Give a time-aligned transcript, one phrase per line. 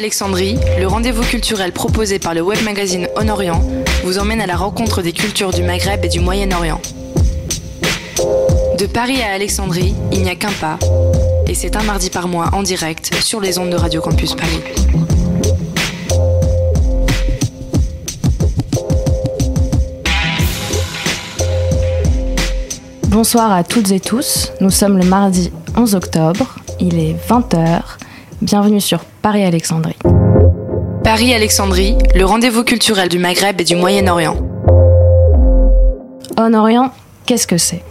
[0.00, 3.60] Paris-Alexandrie, le rendez-vous culturel proposé par le web magazine On Orient
[4.02, 6.80] vous emmène à la rencontre des cultures du Maghreb et du Moyen-Orient.
[8.78, 10.78] De Paris à Alexandrie, il n'y a qu'un pas,
[11.46, 14.62] et c'est un mardi par mois en direct sur les ondes de Radio Campus Paris.
[23.08, 27.82] Bonsoir à toutes et tous, nous sommes le mardi 11 octobre, il est 20h,
[28.40, 29.96] bienvenue sur Paris-Alexandrie.
[31.04, 34.36] Paris-Alexandrie, le rendez-vous culturel du Maghreb et du Moyen-Orient.
[36.38, 36.90] On Orient,
[37.26, 37.82] qu'est-ce que c'est?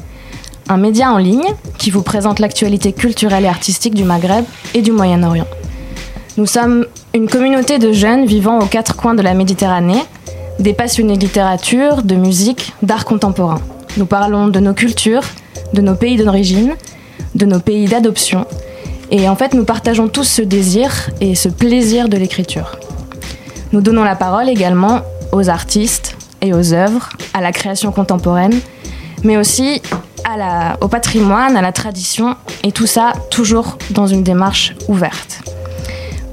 [0.69, 4.91] Un média en ligne qui vous présente l'actualité culturelle et artistique du Maghreb et du
[4.91, 5.45] Moyen-Orient.
[6.37, 10.03] Nous sommes une communauté de jeunes vivant aux quatre coins de la Méditerranée,
[10.57, 13.61] des passionnés de littérature, de musique, d'art contemporain.
[13.97, 15.23] Nous parlons de nos cultures,
[15.73, 16.75] de nos pays d'origine,
[17.35, 18.47] de nos pays d'adoption.
[19.11, 22.77] Et en fait, nous partageons tous ce désir et ce plaisir de l'écriture.
[23.71, 28.59] Nous donnons la parole également aux artistes et aux œuvres, à la création contemporaine,
[29.23, 29.81] mais aussi
[30.81, 35.41] au patrimoine, à la tradition, et tout ça toujours dans une démarche ouverte.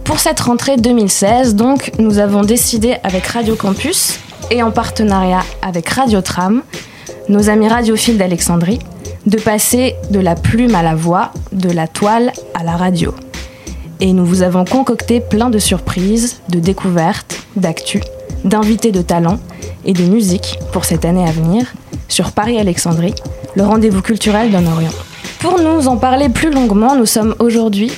[0.04, 4.18] Pour cette rentrée 2016, donc, nous avons décidé avec Radio Campus
[4.50, 6.62] et en partenariat avec Radio Tram,
[7.28, 8.78] nos amis radiophiles d'Alexandrie,
[9.26, 13.12] de passer de la plume à la voix, de la toile à la radio.
[14.00, 18.00] Et nous vous avons concocté plein de surprises, de découvertes, d'actu,
[18.44, 19.38] d'invités de talent
[19.84, 21.66] et de musique pour cette année à venir
[22.08, 23.14] sur Paris-Alexandrie,
[23.56, 24.92] le rendez-vous culturel d'un Orient.
[25.40, 27.90] Pour nous en parler plus longuement, nous sommes aujourd'hui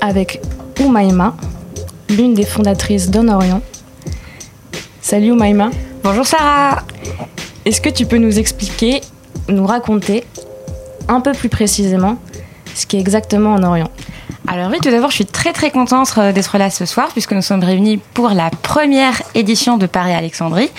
[0.00, 0.40] avec
[0.80, 1.36] Oumaima,
[2.08, 3.62] l'une des fondatrices d'On Orient.
[5.00, 5.70] Salut Oumaima.
[6.02, 6.82] Bonjour Sarah.
[7.64, 9.00] Est-ce que tu peux nous expliquer,
[9.48, 10.24] nous raconter
[11.12, 12.16] un peu plus précisément
[12.74, 13.90] ce qui est exactement en Orient
[14.48, 17.32] alors oui, tout d'abord, je suis très très contente euh, d'être là ce soir puisque
[17.32, 20.70] nous sommes réunis pour la première édition de Paris Alexandrie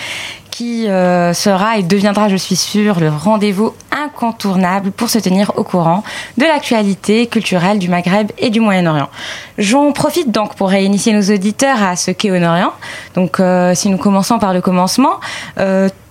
[0.51, 5.63] qui euh, sera et deviendra, je suis sûre, le rendez-vous incontournable pour se tenir au
[5.63, 6.03] courant
[6.37, 9.09] de l'actualité culturelle du Maghreb et du Moyen-Orient.
[9.57, 12.73] J'en profite donc pour réinitier nos auditeurs à ce qu'est Orient.
[13.15, 15.19] Donc, euh, si nous commençons par le commencement,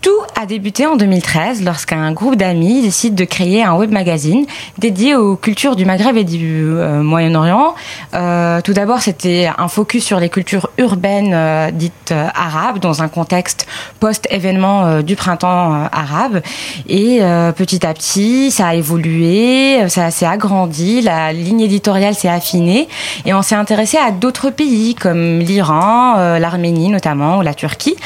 [0.03, 4.45] tout a débuté en 2013 lorsqu'un groupe d'amis décide de créer un web magazine
[4.79, 7.75] dédié aux cultures du Maghreb et du euh, Moyen-Orient.
[8.13, 13.03] Euh, tout d'abord, c'était un focus sur les cultures urbaines euh, dites euh, arabes dans
[13.03, 13.69] un contexte
[14.01, 16.43] post-événement du printemps arabe.
[16.89, 17.21] Et
[17.57, 22.89] petit à petit, ça a évolué, ça s'est agrandi, la ligne éditoriale s'est affinée
[23.25, 27.97] et on s'est intéressé à d'autres pays comme l'Iran, l'Arménie notamment ou la Turquie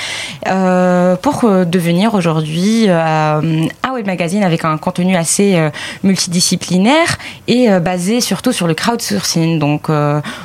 [0.45, 5.71] pour devenir venir aujourd'hui euh, un web magazine avec un contenu assez euh,
[6.03, 7.17] multidisciplinaire
[7.47, 9.61] et euh, basé surtout sur le crowdsourcing.
[9.61, 9.89] Donc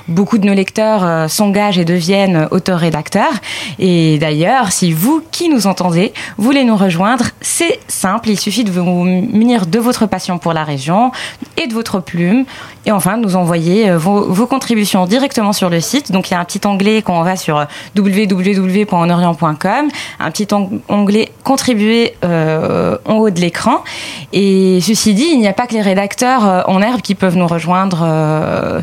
[0.07, 3.33] beaucoup de nos lecteurs s'engagent et deviennent auteurs-rédacteurs.
[3.79, 8.71] Et d'ailleurs, si vous qui nous entendez voulez nous rejoindre, c'est simple, il suffit de
[8.71, 11.11] vous munir de votre passion pour la région
[11.57, 12.45] et de votre plume.
[12.85, 16.11] Et enfin, nous envoyer vos, contributions directement sur le site.
[16.11, 17.65] Donc il y a un petit onglet quand on va sur
[17.97, 19.87] www.honorient.com,
[20.19, 20.47] un petit
[20.89, 23.83] onglet contribuer euh, en haut de l'écran.
[24.33, 27.35] Et ceci dit, il n'y a pas que les rédacteurs euh, en herbe qui peuvent
[27.35, 28.81] nous rejoindre, euh,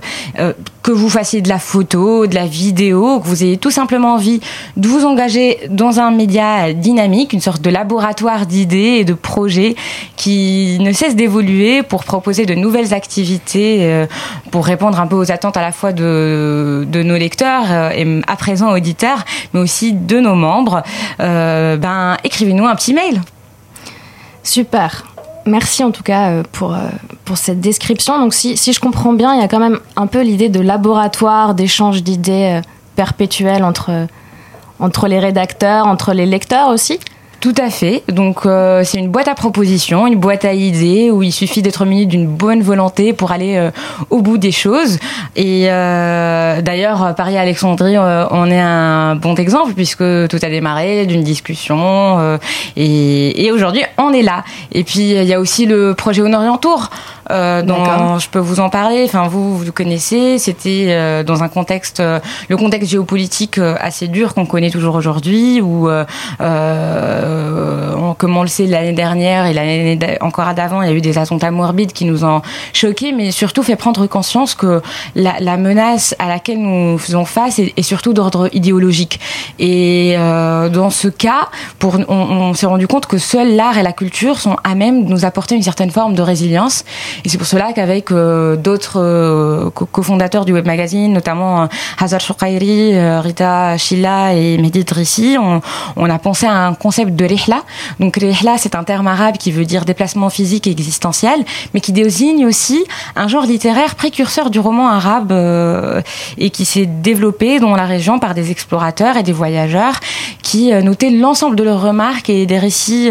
[0.83, 4.41] que vous fassiez de la photo, de la vidéo, que vous ayez tout simplement envie
[4.77, 9.77] de vous engager dans un média dynamique, une sorte de laboratoire d'idées et de projets
[10.17, 14.07] qui ne cesse d'évoluer pour proposer de nouvelles activités,
[14.51, 18.37] pour répondre un peu aux attentes à la fois de, de nos lecteurs et à
[18.37, 20.83] présent auditeurs, mais aussi de nos membres.
[21.19, 23.21] ben, écrivez-nous un petit mail.
[24.45, 25.05] Super.
[25.45, 26.89] Merci en tout cas euh, pour, euh,
[27.25, 28.21] pour cette description.
[28.21, 30.61] Donc si, si je comprends bien, il y a quand même un peu l'idée de
[30.61, 32.63] laboratoire, d'échange d'idées euh,
[32.95, 34.07] perpétuel entre,
[34.79, 37.01] entre les rédacteurs, entre les lecteurs aussi.
[37.41, 38.03] Tout à fait.
[38.09, 41.85] Donc euh, c'est une boîte à propositions, une boîte à idées où il suffit d'être
[41.85, 43.71] muni d'une bonne volonté pour aller euh,
[44.11, 44.99] au bout des choses.
[45.37, 51.23] Et euh, d'ailleurs, Paris Alexandrie, on est un bon exemple puisque tout a démarré d'une
[51.23, 52.39] discussion
[52.77, 54.43] et, et aujourd'hui on est là.
[54.73, 56.91] Et puis il y a aussi le projet Honorient Tour
[57.31, 59.05] euh, dont je peux vous en parler.
[59.05, 60.39] Enfin, vous, vous le connaissez.
[60.39, 65.61] C'était euh, dans un contexte, euh, le contexte géopolitique assez dur qu'on connaît toujours aujourd'hui,
[65.61, 66.07] où on
[67.99, 71.01] on, comme on le sait l'année dernière et l'année encore d'avant, il y a eu
[71.01, 72.43] des attentats morbides qui nous ont
[72.73, 74.81] choqués, mais surtout fait prendre conscience que
[75.15, 79.21] la, menace à laquelle nous faisons face est, surtout d'ordre idéologique.
[79.59, 81.49] Et euh, dans ce cas,
[81.79, 85.05] pour, on, on s'est rendu compte que seuls l'art et la culture sont à même
[85.05, 86.85] de nous apporter une certaine forme de résilience.
[87.25, 91.67] Et c'est pour cela qu'avec euh, d'autres euh, cofondateurs du web magazine, notamment euh,
[91.99, 95.61] Hazar Shoukairi, Rita Shila et Mehdi Drissi, on,
[95.97, 97.63] on, a pensé à un concept de rihla.
[98.01, 101.45] Donc rihla, c'est un terme arabe qui veut dire déplacement physique et existentiel,
[101.75, 102.85] mais qui désigne aussi
[103.17, 105.33] un genre littéraire précurseur du roman arabe
[106.39, 109.95] et qui s'est développé dans la région par des explorateurs et des voyageurs
[110.43, 113.11] qui notaient l'ensemble de leurs remarques et des récits et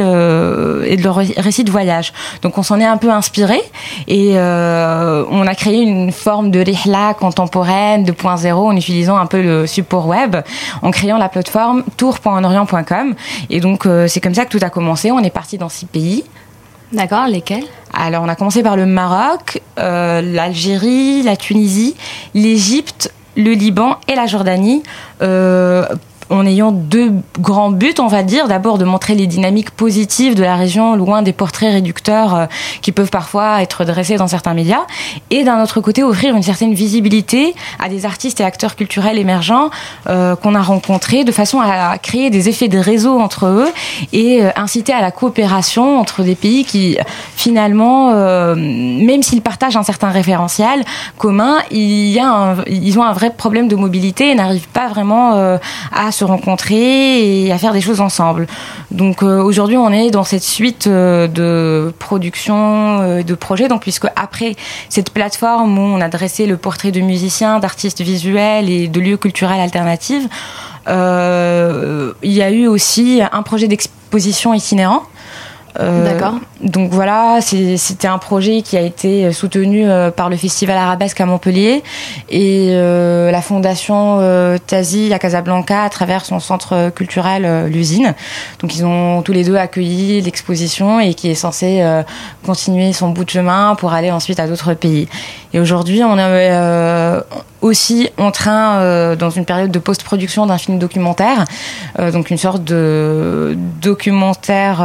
[0.98, 2.14] de leurs récits de voyage.
[2.42, 3.62] Donc on s'en est un peu inspiré
[4.08, 9.42] et euh, on a créé une forme de rihla contemporaine 2.0 en utilisant un peu
[9.42, 10.38] le support web,
[10.82, 13.16] en créant la plateforme tour.enorient.com.
[13.50, 15.12] Et donc euh, c'est comme ça que tout a commencé.
[15.12, 16.24] On est parti dans six pays.
[16.92, 17.66] D'accord, lesquels?
[17.94, 21.96] Alors on a commencé par le Maroc, euh, l'Algérie, la Tunisie,
[22.34, 24.84] l'Égypte, le Liban et la Jordanie
[26.30, 28.48] en ayant deux grands buts, on va dire.
[28.48, 32.46] D'abord, de montrer les dynamiques positives de la région, loin des portraits réducteurs euh,
[32.82, 34.86] qui peuvent parfois être dressés dans certains médias.
[35.30, 39.70] Et d'un autre côté, offrir une certaine visibilité à des artistes et acteurs culturels émergents
[40.10, 43.68] euh, qu'on a rencontrés, de façon à créer des effets de réseau entre eux
[44.12, 46.98] et euh, inciter à la coopération entre des pays qui,
[47.36, 48.12] finalement,
[48.56, 50.84] même s'ils partagent un certain référentiel
[51.18, 54.88] commun, il y a un, ils ont un vrai problème de mobilité et n'arrivent pas
[54.88, 55.58] vraiment
[55.92, 58.48] à se rencontrer et à faire des choses ensemble.
[58.92, 63.68] Donc euh, aujourd'hui, on est dans cette suite euh, de production, euh, de projets.
[63.68, 64.56] Donc puisque après
[64.90, 69.18] cette plateforme où on a dressé le portrait de musiciens, d'artistes visuels et de lieux
[69.18, 70.28] culturels alternatifs,
[70.90, 75.17] il y a eu aussi un projet d'exposition itinérant euh,
[75.80, 76.36] D'accord.
[76.62, 81.26] Donc voilà, c'était un projet qui a été soutenu euh, par le Festival Arabesque à
[81.26, 81.84] Montpellier
[82.30, 84.20] et euh, la fondation
[84.66, 88.16] Tazi à Casablanca à travers son centre culturel l'usine.
[88.60, 91.84] Donc ils ont tous les deux accueilli l'exposition et qui est censé
[92.46, 95.08] continuer son bout de chemin pour aller ensuite à d'autres pays.
[95.54, 97.22] Et aujourd'hui, on est
[97.62, 101.46] aussi en train, dans une période de post-production d'un film documentaire,
[102.12, 104.82] donc une sorte de documentaire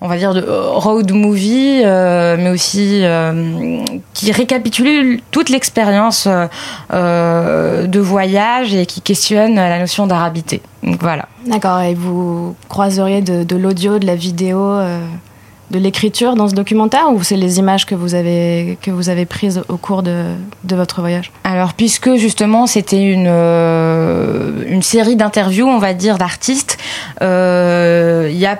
[0.00, 3.82] on va dire de road movie, euh, mais aussi euh,
[4.14, 6.28] qui récapitule toute l'expérience
[6.92, 10.62] euh, de voyage et qui questionne la notion d'arabité.
[10.84, 11.26] Donc voilà.
[11.46, 11.80] D'accord.
[11.80, 14.78] Et vous croiseriez de, l'audio, de la vidéo,
[15.70, 19.26] de l'écriture dans ce documentaire, ou c'est les images que vous avez que vous avez
[19.26, 20.34] prises au cours de,
[20.64, 21.32] votre voyage?
[21.44, 26.78] Alors, puisque justement c'était une une série d'interviews, on va dire, d'artistes,
[27.20, 28.58] il y a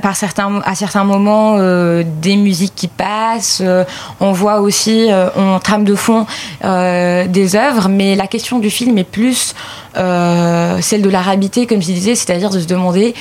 [0.00, 3.60] par certains, à certains moments euh, des musiques qui passent.
[3.64, 3.84] Euh,
[4.20, 6.26] on voit aussi euh, en trame de fond
[6.62, 9.54] des œuvres, mais la question du film est plus
[9.94, 13.14] celle de l'arabité, comme je disais, c'est-à-dire de se demander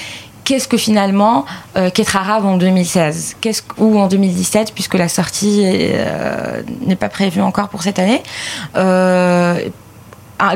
[0.44, 1.45] qu'est-ce que finalement
[1.94, 5.66] qu'être arabe en 2016 qu'est-ce, ou en 2017 puisque la sortie
[6.86, 8.22] n'est pas prévue encore pour cette année?
[8.75, 9.56] Ah,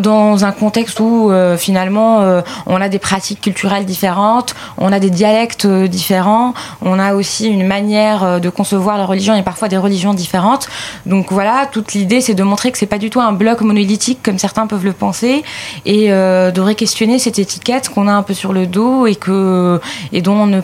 [0.02, 5.00] dans un contexte où euh, finalement euh, on a des pratiques culturelles différentes, on a
[5.00, 9.68] des dialectes euh, différents, on a aussi une manière de concevoir la religion et parfois
[9.68, 10.68] des religions différentes.
[11.06, 14.20] Donc voilà, toute l'idée c'est de montrer que c'est pas du tout un bloc monolithique
[14.24, 15.44] comme certains peuvent le penser
[15.86, 19.80] et de réquestionner cette étiquette qu'on a un peu sur le dos et que
[20.12, 20.62] et dont on ne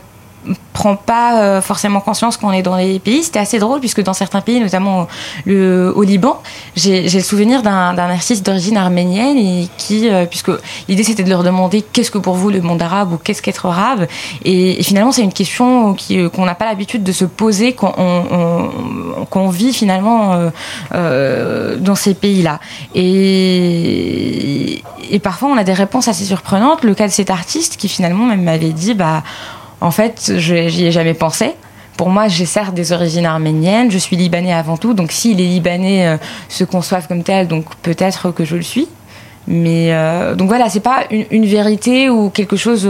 [0.73, 3.23] prend pas euh, forcément conscience qu'on est dans les pays.
[3.23, 5.07] C'était assez drôle puisque dans certains pays, notamment
[5.47, 6.41] au Liban,
[6.75, 10.51] j'ai le souvenir d'un artiste d'origine arménienne et qui, euh, puisque
[10.89, 13.65] l'idée c'était de leur demander qu'est-ce que pour vous le monde arabe ou qu'est-ce qu'être
[13.65, 14.07] arabe.
[14.43, 19.50] Et, finalement, c'est une question euh, qu'on n'a pas l'habitude de se poser quand on,
[19.50, 20.51] vit finalement
[20.91, 22.59] dans ces pays-là.
[22.95, 24.81] Et,
[25.12, 26.83] et parfois, on a des réponses assez surprenantes.
[26.83, 29.21] Le cas de cet artiste qui finalement même m'avait dit, bah
[29.82, 31.51] en fait, j'y ai jamais pensé.
[31.98, 35.48] Pour moi, j'ai certes des origines arméniennes, je suis libanais avant tout, donc si les
[35.48, 36.18] Libanais euh,
[36.50, 38.88] se conçoivent comme tels, donc peut-être que je le suis.
[39.46, 42.89] Mais euh, donc voilà, c'est pas une, vérité ou quelque chose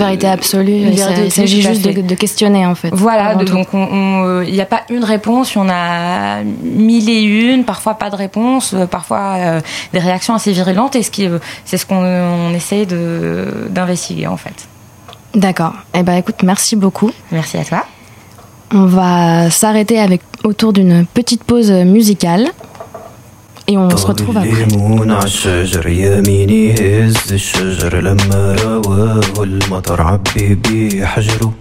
[0.00, 0.72] euh, une vérité absolue.
[0.72, 2.90] il s'agit juste de, questionner en fait.
[2.92, 7.64] Voilà, donc il n'y a pas une réponse, il y en a mille et une,
[7.64, 9.60] parfois pas de réponse, parfois
[9.92, 10.96] des réactions assez virulentes.
[10.96, 11.28] Et ce qui,
[11.64, 14.68] c'est ce qu'on essaye d'investiguer en fait.
[15.34, 15.74] D'accord.
[15.94, 17.10] Eh ben écoute, merci beaucoup.
[17.30, 17.84] Merci à toi.
[18.72, 22.48] On va s'arrêter avec autour d'une petite pause musicale.
[23.70, 24.48] Et on se retrouve après.
[24.48, 31.52] ليمون عالشجر يميني هز الشجر لما رواه المطر عبي بيه حجره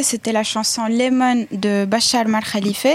[0.00, 2.86] c'était la chanson Lemon de Bachar Mal Khalife.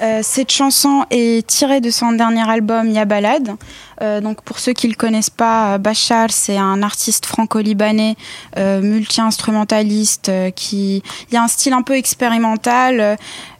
[0.00, 3.56] Euh, cette chanson est tirée de son dernier album Ya Balade.
[4.00, 8.14] Euh, donc pour ceux qui ne le connaissent pas, Bachar c'est un artiste franco-libanais
[8.58, 13.16] euh, multi-instrumentaliste qui a un style un peu expérimental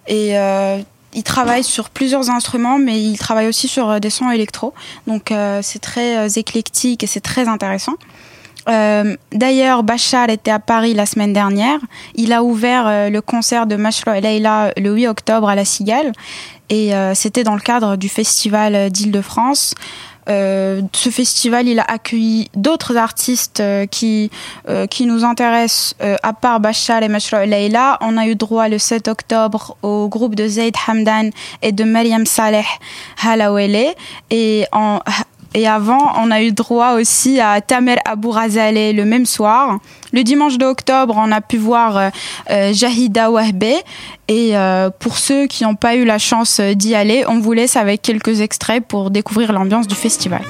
[0.06, 0.34] et
[1.16, 4.74] il travaille sur plusieurs instruments, mais il travaille aussi sur des sons électro.
[5.06, 5.32] Donc
[5.62, 7.94] c'est très éclectique et c'est très intéressant.
[8.68, 11.78] Euh, d'ailleurs, Bachar était à Paris la semaine dernière.
[12.14, 16.12] Il a ouvert euh, le concert de Mashro Leila le 8 octobre à La Cigale.
[16.70, 19.74] Et euh, c'était dans le cadre du festival d'Île-de-France.
[20.26, 24.30] ce festival, il a accueilli d'autres artistes qui
[24.88, 27.98] qui nous intéressent à part Bachar et Mashro Leila.
[28.00, 31.28] On a eu droit le 7 octobre au groupe de Zaid Hamdan
[31.60, 32.64] et de Mariam Saleh
[33.22, 33.94] Halawele
[34.30, 34.64] et
[35.56, 39.78] Et avant, on a eu droit aussi à Tamer Abou Razale le même soir.
[40.12, 42.08] Le dimanche de octobre, on a pu voir euh,
[42.50, 43.62] euh, Jahida Wahbe.
[44.26, 47.76] Et euh, pour ceux qui n'ont pas eu la chance d'y aller, on vous laisse
[47.76, 50.42] avec quelques extraits pour découvrir l'ambiance du festival.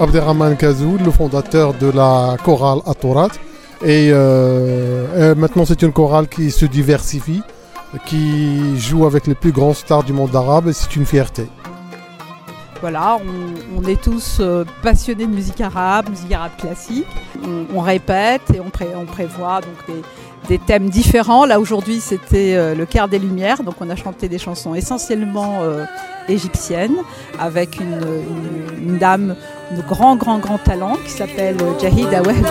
[0.00, 3.28] Abderrahman Kazoul, le fondateur de la chorale Atorat.
[3.84, 7.42] Et, euh, maintenant, c'est une chorale qui se diversifie,
[8.06, 11.46] qui joue avec les plus grands stars du monde arabe et c'est une fierté.
[12.80, 13.18] Voilà,
[13.76, 17.06] on, est tous euh, passionnés de musique arabe, musique arabe classique.
[17.74, 20.02] On, répète et on, on prévoit donc des,
[20.48, 21.44] des thèmes différents.
[21.44, 25.62] Là aujourd'hui c'était euh, le quart des lumières, donc on a chanté des chansons essentiellement
[25.62, 25.84] euh,
[26.28, 26.96] égyptiennes
[27.38, 29.34] avec une, dame
[29.76, 32.42] de grand grand grand talent qui s'appelle Jahida Wahbi.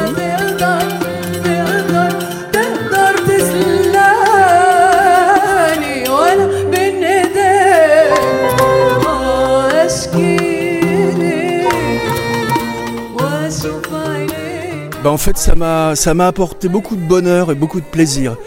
[15.04, 18.38] Bah, en fait ça m'a apporté beaucoup de bonheur et beaucoup de plaisir.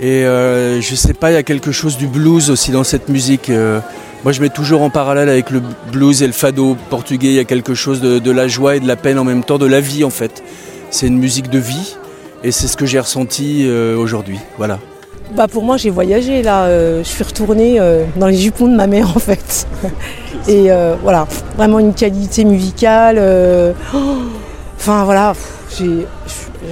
[0.00, 3.10] Et euh, je sais pas, il y a quelque chose du blues aussi dans cette
[3.10, 3.50] musique.
[3.50, 3.80] Euh.
[4.24, 5.60] moi je mets toujours en parallèle avec le
[5.92, 8.88] blues et le fado portugais, il y a quelque chose de, la joie et de
[8.88, 10.42] la peine en même temps, de la vie en fait.
[10.90, 11.96] C'est une musique de vie
[12.42, 14.38] et c'est ce que j'ai ressenti euh, aujourd'hui.
[14.56, 14.78] Voilà.
[15.36, 17.78] Bah pour moi j'ai voyagé là, je suis retournée
[18.16, 19.66] dans les jupons de ma mère en fait.
[20.48, 20.70] Et
[21.02, 21.28] voilà,
[21.58, 23.74] vraiment une qualité musicale.
[24.78, 25.34] Enfin voilà,
[25.78, 26.04] je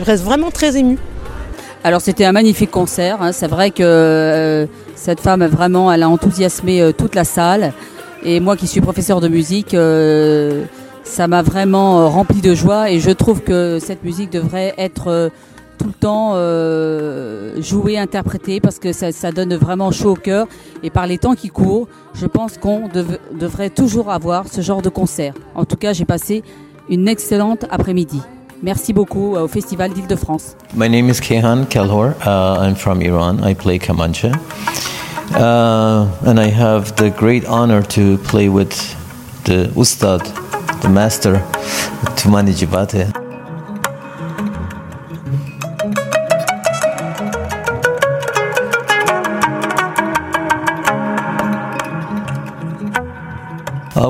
[0.04, 0.98] reste vraiment très émue.
[1.84, 3.22] Alors c'était un magnifique concert.
[3.22, 3.32] Hein.
[3.32, 7.72] C'est vrai que euh, cette femme vraiment, elle a enthousiasmé euh, toute la salle.
[8.24, 10.64] Et moi qui suis professeur de musique, euh,
[11.04, 12.90] ça m'a vraiment rempli de joie.
[12.90, 15.30] Et je trouve que cette musique devrait être
[15.78, 16.34] tout le temps
[17.62, 20.48] jouée, interprétée, parce que ça, donne vraiment chaud au cœur.
[20.82, 22.90] Et par les temps qui courent, je pense qu'on
[23.38, 25.32] devrait toujours avoir ce genre de concert.
[25.54, 26.42] En tout cas, j'ai passé
[26.90, 28.20] une excellente après-midi.
[28.62, 30.56] Merci beaucoup au Festival d'Île-de-France.
[30.74, 32.14] My name is Kehan Kelhor.
[32.26, 33.42] Uh, I'm from Iran.
[33.44, 34.32] I play Kamancha.
[35.34, 38.74] Uh, and I have the great honor to play with
[39.44, 40.22] the Ustad,
[40.82, 41.40] the master,
[42.16, 43.27] Tumani Jibate.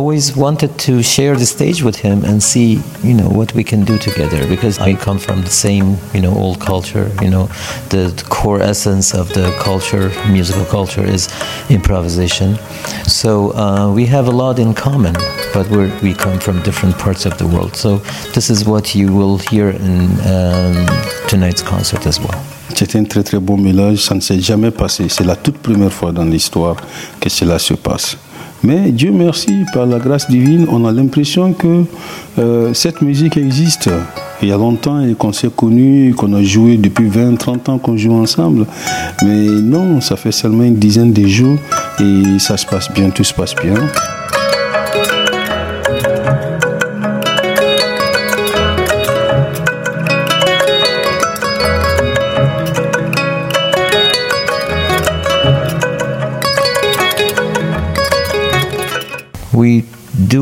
[0.09, 3.85] Always wanted to share the stage with him and see, you know, what we can
[3.85, 7.11] do together because I come from the same, you know, old culture.
[7.21, 7.47] You know,
[7.91, 11.29] the, core essence of the culture, musical culture, is
[11.69, 12.57] improvisation.
[13.05, 15.15] So uh, we have a lot in common,
[15.53, 17.73] but we we come from different parts of the world.
[17.85, 17.91] So
[18.37, 20.01] this is what you will hear in
[20.35, 20.87] um,
[21.33, 22.41] tonight's concert as well.
[22.75, 25.09] C'était un très très mélange, ça ne s'est jamais passé.
[25.09, 26.77] C'est la toute première fois dans l'histoire
[27.21, 28.17] que cela se passe.
[28.63, 31.85] Mais Dieu merci, par la grâce divine, on a l'impression que
[32.39, 33.89] euh, cette musique existe.
[34.43, 37.79] Il y a longtemps et qu'on s'est connus, qu'on a joué depuis 20, 30 ans
[37.79, 38.67] qu'on joue ensemble.
[39.23, 41.59] Mais non, ça fait seulement une dizaine de jours
[42.01, 43.75] et ça se passe bien, tout se passe bien.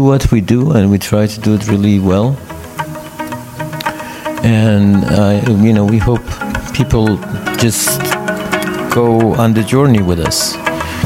[0.07, 2.37] What we do and we try to do it really well.
[4.45, 6.23] And uh, you know, we hope
[6.73, 7.17] people
[7.59, 8.01] just
[8.95, 10.55] go on the journey with us.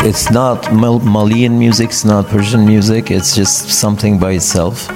[0.03, 4.89] It's not Malian music, it's not Persian music, it's just something by itself.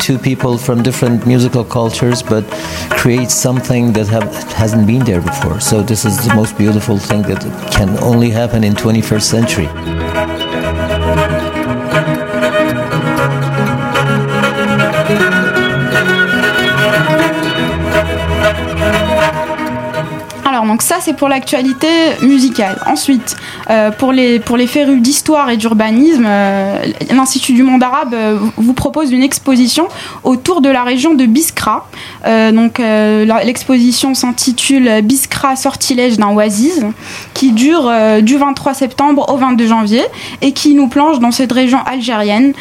[0.00, 2.44] Two people from different musical cultures, but
[2.90, 5.60] create something that have, hasn't been there before.
[5.60, 10.37] So, this is the most beautiful thing that can only happen in 21st century.
[20.68, 21.88] Donc ça c'est pour l'actualité
[22.22, 22.78] musicale.
[22.86, 23.36] Ensuite,
[23.70, 29.10] euh, pour, les, pour d'histoire et d'urbanisme, euh, l'Institut du monde arabe euh, vous propose
[29.10, 29.88] une exposition
[30.24, 31.88] autour de la région de Biskra.
[32.52, 36.80] donc l'exposition s'intitule Biskra sortilège d'un oasis,
[37.32, 40.02] qui dure du 23 septembre au 22 janvier
[40.42, 42.52] et qui nous plonge dans cette région algérienne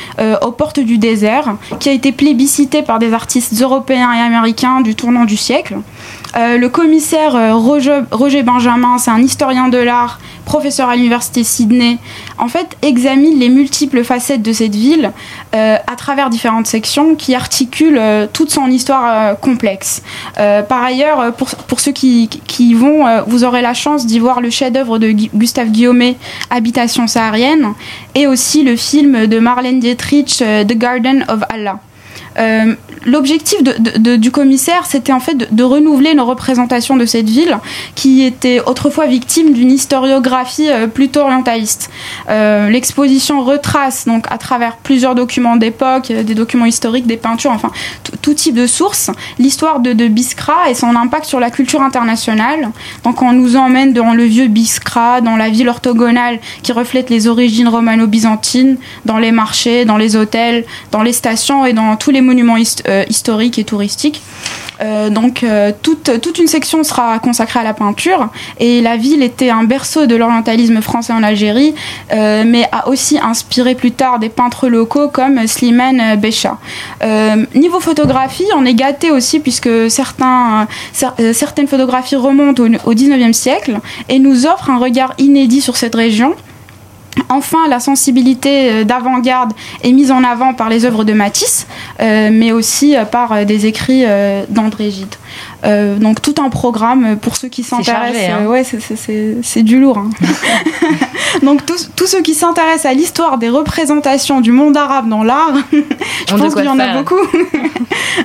[0.41, 4.95] aux portes du désert, qui a été plébiscitée par des artistes européens et américains du
[4.95, 5.75] tournant du siècle.
[6.37, 11.97] Euh, le commissaire euh, Roger, Benjamin, c'est un historien de l'art, professeur à l'université Sydney,
[12.37, 15.11] en fait, examine les multiples facettes de cette ville
[15.55, 20.03] euh, à travers différentes sections qui articulent toute son histoire complexe.
[20.35, 24.99] Par ailleurs, pour, ceux qui, y vont, vous aurez la chance d'y voir le chef-d'œuvre
[24.99, 26.15] de Gu- Gustave Guillaumet,
[26.49, 27.73] Habitation saharienne,
[28.15, 31.79] et aussi le film de Marlène Dietrich, The Garden of Allah.
[32.37, 37.57] Euh, L'objectif du commissaire, c'était en fait de, renouveler nos représentations de cette ville
[37.95, 41.89] qui était autrefois victime d'une historiographie euh, plutôt orientaliste.
[42.29, 47.71] Euh, L'exposition retrace donc à travers plusieurs documents d'époque, des documents historiques, des peintures, enfin
[48.21, 52.71] tout type de sources, l'histoire de, de Biskra et son impact sur la culture internationale.
[53.05, 57.27] Donc on nous emmène dans le vieux Biskra, dans la ville orthogonale qui reflète les
[57.27, 62.21] origines romano-byzantines, dans les marchés, dans les hôtels, dans les stations et dans tous les
[62.27, 64.21] monuments euh, historiques et touristiques.
[64.79, 69.49] Euh, donc euh, toute, une section sera consacrée à la peinture et la ville était
[69.49, 71.73] un berceau de l'orientalisme français en Algérie
[72.11, 76.57] mais a aussi inspiré plus tard des peintres locaux comme Slimane Becha.
[77.55, 84.19] Niveau photographie, on est gâté aussi puisque certaines photographies remontent au, au 19e siècle et
[84.19, 86.35] nous offrent un regard inédit sur cette région.
[87.29, 91.67] Enfin, la sensibilité d'avant-garde est mise en avant par les œuvres de Matisse,
[92.31, 95.15] mais aussi euh, par euh, des écrits euh, d'André Gide.
[95.65, 98.15] Euh, donc tout un programme euh, pour ceux qui s'intéressent.
[98.29, 98.39] hein.
[98.43, 99.97] euh, ouais, c'est- du lourd.
[99.97, 100.09] hein.
[101.43, 105.53] donc tous, tous ceux qui s'intéressent à l'histoire des représentations du monde arabe dans l'art,
[105.71, 107.15] je pense qu'il y en a beaucoup,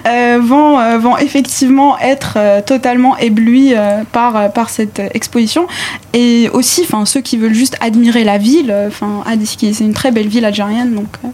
[0.07, 5.09] euh, vont, euh, vont effectivement être euh, totalement éblouis euh, par, euh, par cette euh,
[5.15, 5.67] exposition.
[6.15, 10.11] Et aussi, enfin, ceux qui veulent juste admirer la ville, euh, enfin, c'est une très
[10.11, 11.29] belle ville algérienne, donc euh,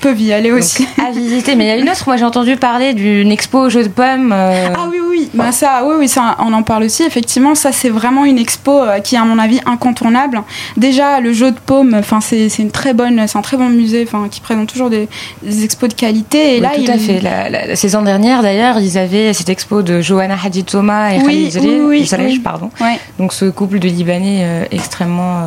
[0.00, 0.86] peuvent y aller aussi.
[1.04, 1.56] à visiter.
[1.56, 4.32] Mais y a une autre, moi j'ai entendu parler d'une expo au jeu de pommes.
[4.32, 7.02] euh, Ah oui, oui, bah ça, oui, oui, ça, on en parle aussi.
[7.04, 10.42] Effectivement, ça, c'est vraiment une expo euh, qui est, à mon avis, incontournable.
[10.76, 11.56] Déjà, le jeu de
[11.98, 14.90] enfin, c'est c'est une très bonne, c'est un très bon musée, enfin, qui présente toujours
[14.90, 15.08] des,
[15.42, 16.56] des expos de qualité.
[16.56, 17.20] Et oui, là, tout il- à fait.
[17.20, 21.18] La, la- la saison dernière, d'ailleurs, ils avaient cette expo de Johanna Hadid Thomas et
[21.22, 22.70] Oui, Khalid oui, pardon.
[23.18, 25.42] Donc ce couple de Libanais euh, extrêmement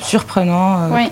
[0.00, 0.76] surprenant.
[0.92, 1.08] Oui.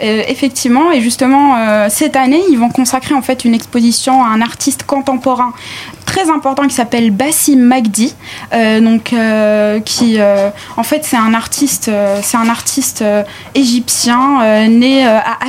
[0.00, 4.28] Euh, effectivement, et justement, euh, cette année, ils vont consacrer en fait une exposition à
[4.28, 5.52] un artiste contemporain
[6.06, 8.14] très important qui s'appelle Bassim Magdi,
[8.52, 9.14] euh, donc
[9.84, 10.18] qui,
[10.76, 11.90] en fait, c'est un artiste,
[12.22, 13.02] c'est un artiste
[13.54, 15.42] égyptien né à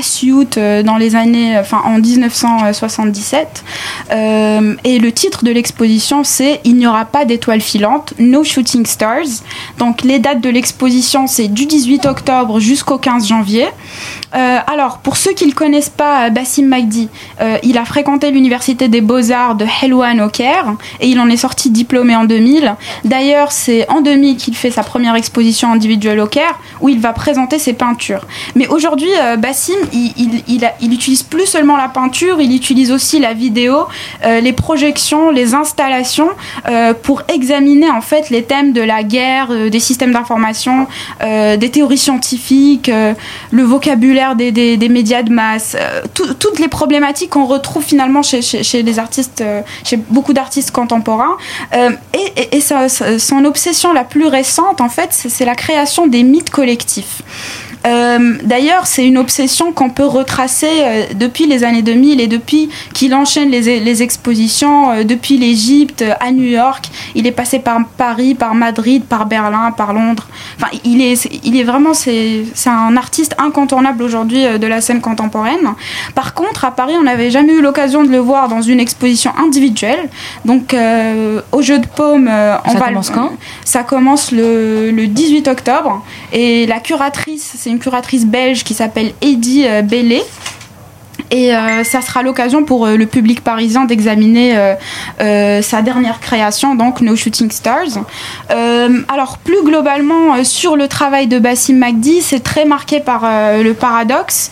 [0.58, 3.64] euh, dans les années, en 1977.
[4.12, 8.86] Euh, et le titre de l'exposition, c'est Il n'y aura pas d'étoiles filantes, No Shooting
[8.86, 9.44] Stars.
[9.78, 13.68] Donc les dates de l'exposition, c'est du 18 octobre jusqu'au 15 janvier.
[14.36, 17.10] Euh, alors, pour ceux qui ne le connaissent pas, euh, Bassim Magdi,
[17.42, 21.38] euh, il a fréquenté l'université des beaux-arts de Helwan au Caire et il en est
[21.38, 22.76] sorti diplômé en 2000.
[23.06, 27.14] D'ailleurs, c'est en 2000 qu'il fait sa première exposition individuelle au Caire où il va
[27.14, 28.26] présenter ses peintures.
[28.56, 33.86] Mais aujourd'hui, Bassim, il, il, utilise plus seulement la peinture, il utilise aussi la vidéo,
[34.24, 36.30] les projections, les installations
[37.04, 40.88] pour examiner en fait les thèmes de la guerre, des systèmes d'information,
[41.22, 42.92] des théories scientifiques,
[43.52, 48.42] le vocabulaire des, médias de masse, euh, tout- toutes les problématiques qu'on retrouve finalement chez,
[48.84, 51.38] les artistes, euh, chez beaucoup d'artistes contemporains.
[51.76, 51.90] Euh,
[52.52, 52.62] et
[53.20, 57.22] son obsession la plus récente, en fait, c'est la création des mythes collectifs.
[57.86, 62.70] Euh, D'ailleurs, c'est une obsession qu'on peut retracer euh, depuis les années 2000 et depuis
[62.94, 66.86] qu'il enchaîne les, les expositions, euh, depuis l'Égypte à New York.
[67.16, 70.28] Il est passé par Paris, par Madrid, par Berlin, par Londres.
[70.58, 75.74] Enfin, il est, il est vraiment, c'est un artiste incontournable aujourd'hui de la scène contemporaine.
[76.16, 79.32] Par contre, à Paris, on n'avait jamais eu l'occasion de le voir dans une exposition
[79.38, 80.10] individuelle.
[80.46, 80.76] Donc,
[81.52, 82.30] au jeu de paume,
[82.66, 83.32] on Ça va commence quand?
[83.66, 86.04] Ça commence le, le 18 octobre.
[86.32, 90.22] Et la curatrice, c'est une curatrice belge qui s'appelle Eddie euh, Bellé.
[91.32, 94.56] Et euh, ça sera l'occasion pour euh, le public parisien d'examiner
[95.20, 98.04] sa dernière création, donc No Shooting Stars.
[98.50, 104.52] Alors plus globalement sur le travail de Bassim Magdi, c'est très marqué par le paradoxe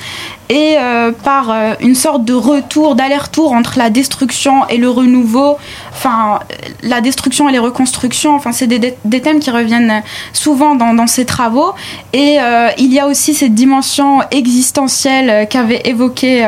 [0.52, 5.58] et euh, par euh, une sorte de retour, d'aller-retour entre la destruction et le renouveau,
[5.94, 6.40] enfin
[6.84, 11.26] la destruction et les reconstructions, enfin c'est des, thèmes qui reviennent souvent dans, dans ces
[11.26, 11.72] travaux.
[12.12, 16.46] Et euh, il y a aussi cette dimension existentielle qu'avait évoquée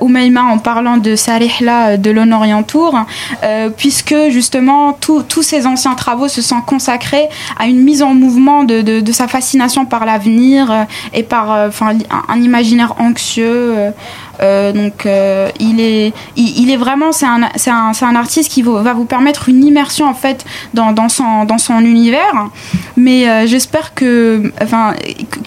[0.00, 2.98] Oumaima en parlant de Sarihla de l'Honorient Tour,
[3.44, 8.64] euh, puisque justement tous ces anciens travaux se sont consacrés à une mise en mouvement
[8.64, 13.27] de, sa fascination par l'avenir et par enfin, un, un imaginaire anxieux.
[13.36, 13.92] Euh,
[14.40, 18.92] Euh, donc euh, il est, il, est vraiment, c'est un, un, un, artiste qui va
[18.92, 22.48] vous permettre une immersion en fait dans, dans son, dans son univers.
[22.96, 24.94] Mais euh, j'espère que, enfin,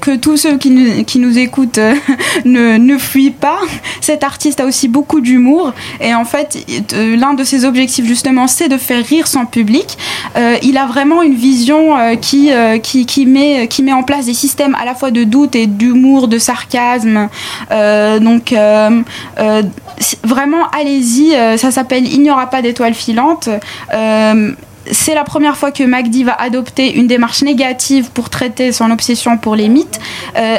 [0.01, 1.79] que, tous ceux qui nous, qui nous écoutent
[2.45, 3.59] ne, ne fuient pas.
[4.01, 6.57] Cet artiste a aussi beaucoup d'humour et en fait,
[6.93, 9.97] l'un de ses objectifs justement, c'est de faire rire son public.
[10.63, 12.51] il a vraiment une vision qui,
[12.83, 15.67] qui, qui, met, qui met en place des systèmes à la fois de doute et
[15.67, 17.29] d'humour, de sarcasme.
[17.69, 18.53] donc
[20.23, 21.35] vraiment, allez-y.
[21.35, 23.49] Euh, ça s'appelle Il n'y aura pas d'étoiles filantes
[24.89, 29.37] c'est la première fois que Magdi va adopter une démarche négative pour traiter son obsession
[29.37, 29.99] pour les mythes.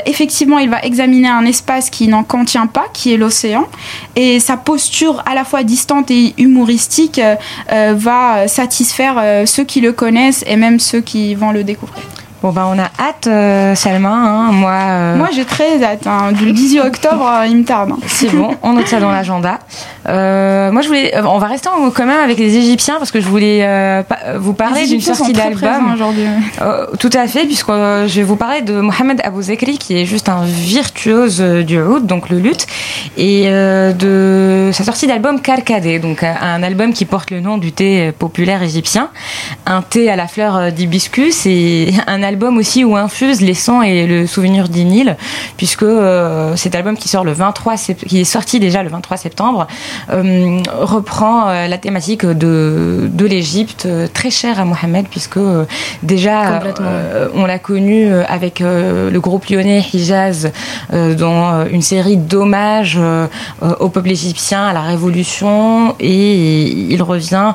[0.07, 3.67] effectivement, il va examiner un espace qui n'en contient pas, qui est l'océan,
[4.15, 7.21] et sa posture à la fois distante et humoristique
[7.69, 12.05] va satisfaire ceux qui le connaissent et même ceux qui vont le découvrir.
[12.43, 14.09] Bon, ben, on a hâte, euh, Salma.
[14.09, 16.09] Hein, moi, euh, moi j'ai très hâte.
[16.09, 16.33] Hein.
[16.33, 17.93] Du 18 octobre, euh, il me tarde.
[17.93, 17.99] Hein.
[18.09, 19.61] C'est bon, on note ça dans l'agenda.
[20.05, 24.05] moi, je voulais, on va rester en commun avec les Égyptiens parce que je voulais
[24.39, 25.93] vous parler d'une sortie d'album.
[25.95, 26.27] aujourd'hui.
[26.99, 30.29] tout à fait, puisque je vais vous parler de Mohamed Abou Zekri, qui est juste
[30.29, 32.67] un virtuose du oud, donc le luth,
[33.17, 38.11] et de sa sortie d'album Karkadé, donc un album qui porte le nom du thé
[38.11, 39.11] populaire égyptien,
[39.65, 43.83] un thé à la fleur d'hibiscus et un album album aussi où infuse les sons
[43.83, 45.17] et le souvenir d'Inil,
[45.59, 49.67] puisque euh, cet album qui sort le 23 qui est sorti déjà le 23 septembre,
[50.11, 55.41] euh, reprend euh, la thématique de, de l'Égypte, très chère à Mohamed, puisque
[56.03, 56.63] déjà
[57.35, 60.51] on l'a connu avec le groupe lyonnais Hijaz
[60.91, 62.99] dans une série d'hommages
[63.61, 66.63] au peuple égyptien, à la révolution, et
[66.95, 67.53] il revient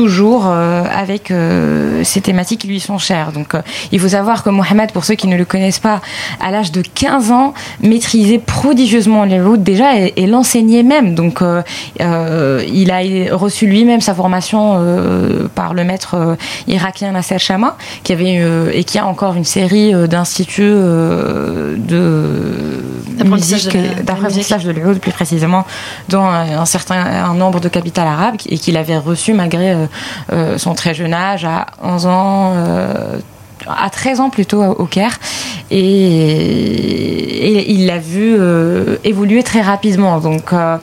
[0.00, 3.32] toujours euh, avec euh, ces thématiques qui lui sont chères.
[3.32, 3.60] Donc euh,
[3.92, 6.00] il faut savoir que Mohamed, pour ceux qui ne le connaissent pas,
[6.40, 11.14] à l'âge de 15 ans, maîtrisait prodigieusement les routes déjà et, l'enseignait même.
[11.14, 11.42] Donc
[12.00, 14.80] il a reçu lui-même sa formation
[15.54, 16.36] par le maître
[16.68, 18.40] irakien Nasser Chama, qui avait
[18.72, 21.76] et qui a encore une série d'instituts de
[23.24, 25.66] musique, d'apprentissage de l'oud plus précisément,
[26.08, 29.88] dans un, certain un nombre de capitales arabes et qu'il avait reçu malgré
[30.58, 33.18] son très jeune âge, à 11 ans, euh,
[33.70, 35.18] à 13 ans plutôt au Caire
[35.70, 40.18] et, il l'a vu euh, évoluer très rapidement.
[40.18, 40.76] Donc, euh,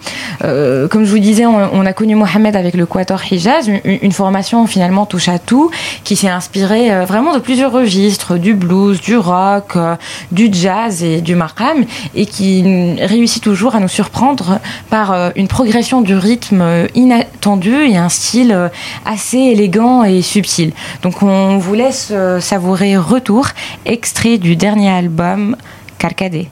[0.43, 4.65] euh, comme je vous disais, on, a connu Mohamed avec le Quator Hijaz, une, formation
[4.65, 5.69] finalement touche à tout,
[6.03, 9.77] qui s'est inspirée vraiment de plusieurs registres, du blues, du rock,
[10.31, 16.01] du jazz et du maqam, et qui réussit toujours à nous surprendre par une progression
[16.01, 18.69] du rythme inattendue et un style
[19.05, 20.71] assez élégant et subtil.
[21.03, 23.47] Donc, on vous laisse savourer Retour,
[23.85, 25.55] extrait du dernier album
[25.97, 26.49] Carcadé.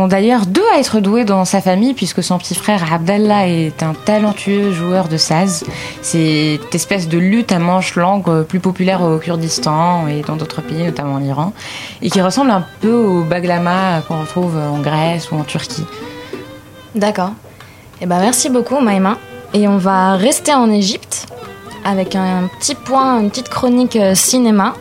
[0.00, 3.82] Sont d'ailleurs deux à être doués dans sa famille, puisque son petit frère Abdallah est
[3.82, 5.64] un talentueux joueur de saz.
[6.00, 10.62] C'est cette espèce de lutte à manche langue plus populaire au Kurdistan et dans d'autres
[10.62, 11.52] pays, notamment en Iran,
[12.00, 15.84] et qui ressemble un peu au baglama qu'on retrouve en Grèce ou en Turquie.
[16.94, 17.32] D'accord.
[18.00, 19.18] Eh ben, merci beaucoup, Maïma.
[19.52, 21.26] Et on va rester en Égypte
[21.84, 24.74] avec un petit point, une petite chronique euh, cinéma.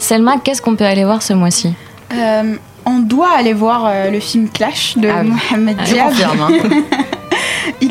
[0.00, 1.74] Selma, qu'est-ce qu'on peut aller voir ce mois-ci?
[2.12, 5.22] Euh, on doit aller voir euh, le film Clash de Ah.
[5.22, 6.08] Mohamed Je Diab.
[6.08, 6.50] confirme, hein.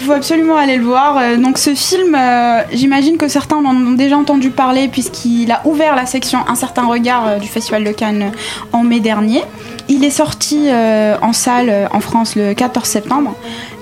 [0.03, 1.17] Il faut absolument aller le voir.
[1.17, 5.61] Euh, Donc ce film, euh, j'imagine que certains en ont déjà entendu parler puisqu'il a
[5.63, 8.33] ouvert la section Un certain regard euh, du Festival de Cannes
[8.73, 9.43] en mai dernier.
[9.87, 13.35] Il est sorti en salle en France le 14 septembre.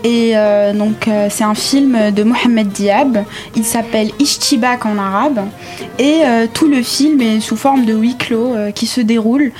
[0.03, 0.33] Et
[0.73, 3.23] donc c'est un film de Mohamed Diab.
[3.55, 5.41] Il s'appelle Ishtibak en arabe.
[5.99, 6.21] Et
[6.55, 9.51] tout le film est sous forme de huis clos qui se déroule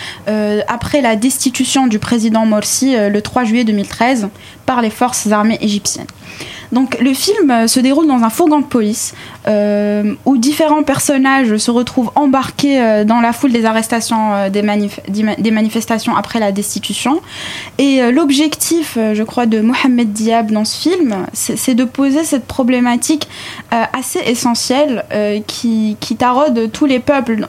[0.67, 4.29] après la destitution du président Morsi le 3 juillet 2013
[4.65, 6.07] par les forces armées égyptiennes.
[6.71, 9.13] Donc le film euh, se déroule dans un fourgon de police
[9.47, 16.15] euh, où différents personnages se retrouvent embarqués euh, dans la foule des arrestations des, manifestations
[16.15, 17.21] après la destitution.
[17.77, 23.27] Et l'objectif, je crois, de Mohamed Diab dans ce film, c'est de poser cette problématique
[23.71, 25.05] assez essentielle
[25.47, 27.45] qui, qui taraude tous les peuples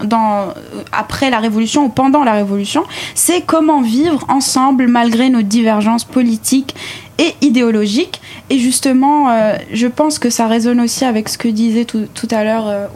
[0.93, 2.85] après la Révolution ou pendant la Révolution.
[3.15, 6.75] C'est comment vivre ensemble malgré nos divergences politiques
[7.19, 8.21] et idéologiques.
[8.51, 12.29] Et justement, euh, je pense que ça résonne aussi avec ce que disait tout, tout
[12.31, 12.87] à l'heure euh,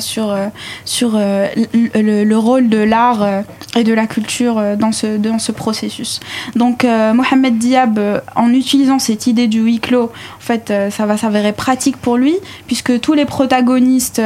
[0.00, 0.46] sur, euh,
[0.84, 3.22] sur euh, le, le- le rôle de l'art
[3.76, 6.20] et de la culture euh, dans, ce, dans ce processus.
[6.54, 11.06] Donc, euh, Mohamed Diab, euh, en utilisant cette idée du huis clos, en fait, ça
[11.06, 12.34] va s'avérer pratique pour lui,
[12.66, 14.22] puisque tous les protagonistes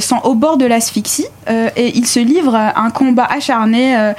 [0.00, 4.12] sont au bord de l'asphyxie et ils se livrent à un combat acharné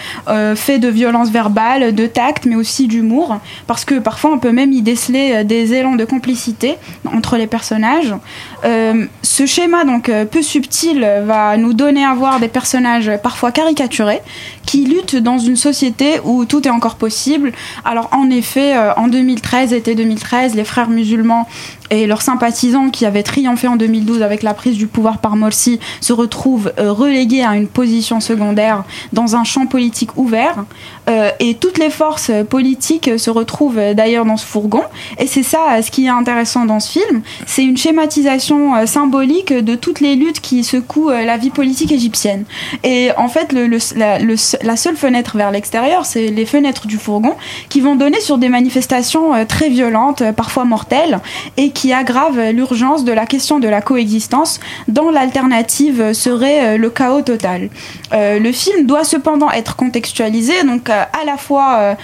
[0.55, 4.71] fait de violence verbale, de tact, mais aussi d'humour, parce que parfois on peut même
[4.71, 8.15] y déceler des élans de complicité entre les personnages.
[8.63, 14.21] Ce schéma donc peu subtil va nous donner à voir des personnages parfois caricaturés
[14.67, 17.53] qui luttent dans une société où tout est encore possible.
[17.85, 21.47] Alors en effet, euh, en 2013, été 2013, les frères musulmans
[21.89, 25.79] et leurs sympathisants qui avaient triomphé en 2012 avec la prise du pouvoir par Morsi
[26.01, 30.65] se retrouvent euh, relégués à une position secondaire dans un champ politique ouvert.
[31.09, 34.83] Euh, et toutes les forces politiques se retrouvent euh, d'ailleurs dans ce fourgon.
[35.17, 37.21] Et c'est ça ce qui est intéressant dans ce film.
[37.45, 42.45] C'est une schématisation symbolique de toutes les luttes qui secouent la vie politique égyptienne.
[42.83, 43.53] Et en fait,
[43.95, 47.35] la, la seule fenêtre vers l'extérieur, c'est les fenêtres du fourgon
[47.69, 51.19] qui vont donner sur des manifestations très violentes, parfois mortelles,
[51.55, 56.89] et aggravent euh, l'urgence de la question de la coexistence, dont l'alternative serait euh, le
[56.89, 57.69] chaos total.
[58.13, 61.95] Euh, le film doit cependant être contextualisé, donc euh, à la fois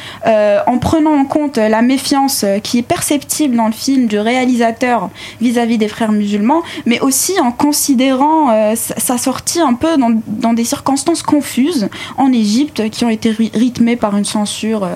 [0.68, 5.10] en prenant en compte la méfiance qui est perceptible dans le film du réalisateur
[5.42, 11.24] vis-à-vis des frères musulmans, mais aussi en considérant sa sortie un peu dans, des circonstances
[11.24, 14.88] confuses en Égypte qui ont été ry- rythmées par une censure.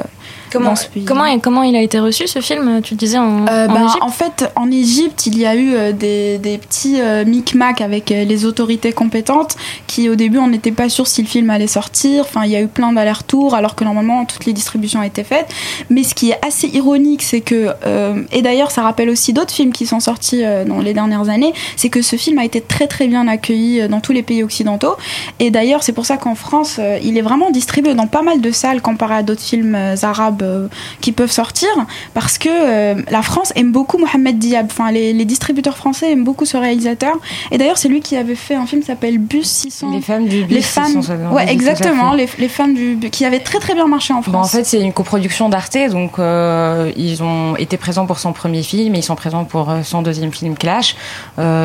[0.52, 0.74] Comment,
[1.06, 3.86] comment, comment il a été reçu ce film Tu le disais en, Euh, en ben,
[3.86, 7.82] Égypte en fait, en Égypte, il y a eu euh, des, des petits euh, micmacs
[7.82, 9.56] avec euh, les autorités compétentes
[9.88, 12.24] qui, au début, on n'était pas sûr si le film allait sortir.
[12.24, 15.48] Enfin, il y a eu plein d'allers-retours alors que normalement toutes les distributions étaient faites.
[15.90, 19.54] Mais ce qui est assez ironique, c'est que, euh, et d'ailleurs, ça rappelle aussi d'autres
[19.54, 22.88] films qui sont sortis dans les dernières années, c'est que ce film a été très
[22.88, 24.96] très bien accueilli dans tous les pays occidentaux.
[25.40, 28.52] Et d'ailleurs, c'est pour ça qu'en France, il est vraiment distribué dans pas mal de
[28.52, 29.96] salles comparé à d'autres films euh,
[30.38, 30.68] arabes euh,
[31.02, 31.70] qui peuvent sortir,
[32.14, 34.68] parce que euh, la France aime beaucoup Mohamed Diab.
[34.70, 37.16] Enfin, les, les distributeurs français aiment beaucoup ce réalisateur.
[37.52, 39.92] Et d'ailleurs, c'est lui qui avait fait un film qui s'appelle Bus 600.
[39.94, 42.14] Les femmes du bus Les femmes, 600, ça doit- ouais, oui, exactement.
[42.14, 44.34] Les, les femmes du qui avait très très bien marché en France.
[44.34, 48.34] Bon, en fait, c'est une coproduction d'Arte, donc euh, ils ont été présents pour son
[48.34, 50.96] premier film et ils sont présents pour son deuxième film Clash.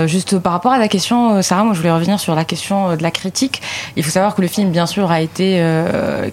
[0.06, 3.02] Juste par rapport à la question, Sarah, moi je voulais revenir sur la question de
[3.02, 3.62] la critique.
[3.96, 5.62] Il faut savoir que le film, bien sûr, a été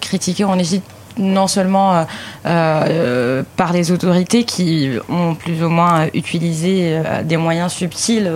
[0.00, 0.86] critiqué en Égypte
[1.20, 2.04] non seulement euh,
[2.46, 8.30] euh, par les autorités qui ont plus ou moins utilisé euh, des moyens subtils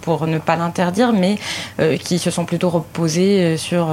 [0.00, 1.38] pour ne pas l'interdire, mais
[1.98, 3.88] qui se sont plutôt reposés sur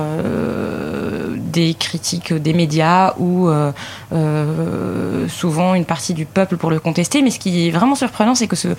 [1.35, 3.49] des critiques des médias ou
[5.27, 7.21] souvent une partie du peuple pour le contester.
[7.21, 8.69] Mais ce qui est vraiment surprenant, c'est que ce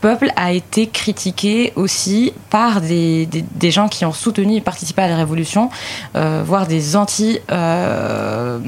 [0.00, 3.28] peuple a été critiqué aussi par des,
[3.70, 5.70] gens qui ont soutenu et participé à la révolution,
[6.16, 7.38] euh, voire des anti...
[7.50, 8.58] Euh,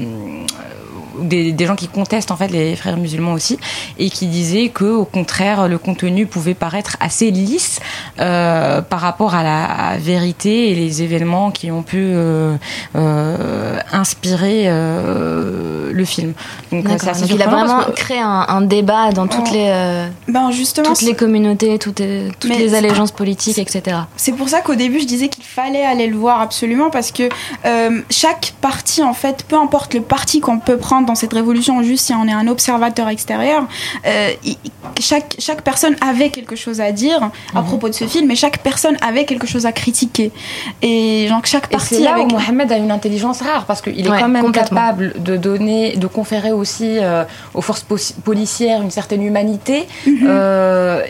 [1.19, 3.57] des, des, gens qui contestent en fait les frères musulmans aussi
[3.99, 7.79] et qui disaient que au contraire le contenu pouvait paraître assez lisse
[8.19, 12.55] euh, par rapport à la vérité et les événements qui ont pu euh,
[12.95, 16.33] euh, inspirer euh, le film.
[16.71, 19.53] Donc, assez Donc il a vraiment que- créé un, un débat dans toutes Oh.
[19.53, 23.97] les, euh, Ben justement, toutes les communautés, toutes, les- toutes Mais les allégeances politiques, etc.
[24.17, 27.27] C'est pour ça qu'au début je disais qu'il fallait aller le voir absolument parce que
[27.65, 31.81] euh, chaque parti en fait, peu importe le parti qu'on peut prendre dans cette révolution,
[31.83, 33.63] juste si on est un observateur extérieur,
[34.05, 34.29] euh,
[34.99, 37.57] chaque, chaque personne avait quelque chose à dire Mhm.
[37.59, 40.31] à propos de ce film et chaque personne avait quelque chose à critiquer.
[40.81, 42.25] Et genre chaque Et parti c'est là avec...
[42.27, 46.07] où Mohamed a une intelligence rare parce qu'il est quand même capable de donner, de
[46.07, 47.23] conférer aussi euh,
[47.53, 50.19] aux forces po- policières une certaine humanité, Mhm.
[50.27, 51.01] euh,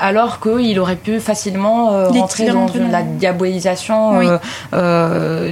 [0.00, 4.26] alors qu'il aurait pu facilement rentrer dans les la diabolisation Oui.
[4.72, 5.50] de-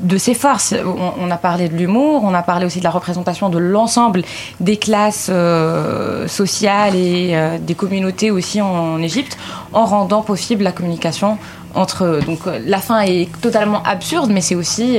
[0.00, 0.74] de ses forces.
[0.84, 3.09] On, on a parlé de l'humour, on a parlé aussi de la représentation
[3.50, 4.22] de l'ensemble
[4.60, 9.36] des classes euh, sociales et euh, des communautés aussi en Égypte,
[9.72, 11.38] en rendant possible la communication
[11.74, 12.20] entre eux.
[12.26, 14.98] Donc euh, la fin est totalement absurde, mais c'est aussi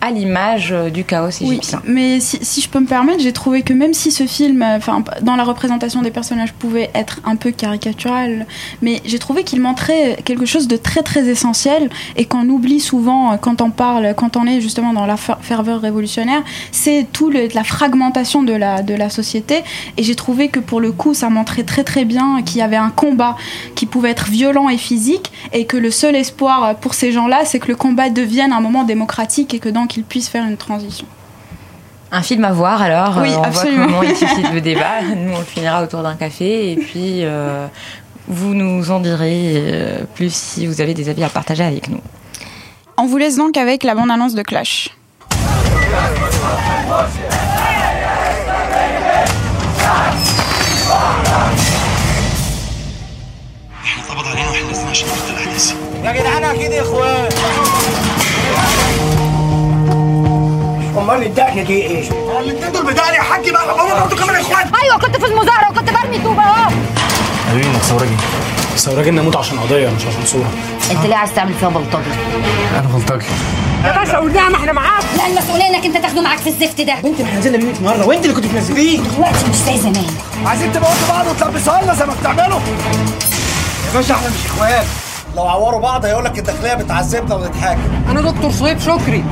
[0.00, 1.82] à l'image euh, du chaos Oui, égyptien.
[1.84, 4.76] mais si, si je peux me permettre, j'ai trouvé que même si ce film, euh,
[4.76, 8.46] enfin, dans la représentation des personnages, pouvait être un peu caricatural,
[8.82, 13.32] mais j'ai trouvé qu'il montrait quelque chose de très très essentiel et qu'on oublie souvent
[13.32, 16.42] euh, quand on parle, quand on est justement dans la fer- ferveur révolutionnaire,
[16.72, 19.62] c'est tout le, la fragmentation de la de la société.
[19.96, 22.76] Et j'ai trouvé que pour le coup, ça montrait très très bien qu'il y avait
[22.76, 23.36] un combat
[23.74, 27.58] qui pouvait être violent et physique, et que le seul espoir pour ces gens-là, c'est
[27.58, 31.05] que le combat devienne un moment démocratique et que donc ils puissent faire une transition.
[32.11, 33.87] Un film à voir alors, Oui, euh, on absolument.
[33.87, 35.01] voit comment il suscite le débat.
[35.15, 37.67] Nous on le finira autour d'un café et puis euh,
[38.27, 42.01] vous nous en direz euh, plus si vous avez des avis à partager avec nous.
[42.97, 44.89] On vous laisse donc avec la bande-annonce de Clash.
[53.99, 55.73] اتقبض علينا واحنا لسه عشان نقتل الاحداث
[56.03, 57.29] يا جدعان اكيد يا اخوان
[60.98, 62.10] امال الدقن دي إيه؟
[62.40, 63.74] الاثنين دول بدقني يا حاج بقى.
[63.74, 64.70] هم برضه كمان اخوان.
[64.82, 66.70] أيوه كنت في المظاهره وكنت برمي طوبة اهو.
[67.48, 68.16] قالوا لي انك ثوراجي
[68.76, 70.50] ثوراجي نموت عشان قضية مش عشان صورة.
[70.90, 72.10] انت ليه عايز تعمل فيها بلطجي؟
[72.74, 73.26] أنا بلطجي.
[73.84, 75.04] يا باشا ما إحنا معاك.
[75.16, 76.94] لا المسؤولية انك انت تاخده معاك في الزفت ده.
[77.04, 78.06] بنت إحنا نزلنا 100 مرة.
[78.06, 80.06] وانت اللي كنت بتنزليه؟ دلوقتي مش زي زمان.
[80.46, 82.60] عايزين تموتوا بعض وتلبسوها لنا زي ما بتعملوا.
[83.86, 84.86] يا باشا إحنا مش اخوات
[85.36, 89.24] لو عوروا بعض هيقول لك الداخلية بتعذبنا ونتحاكم أنا دكتور صهيب شكري.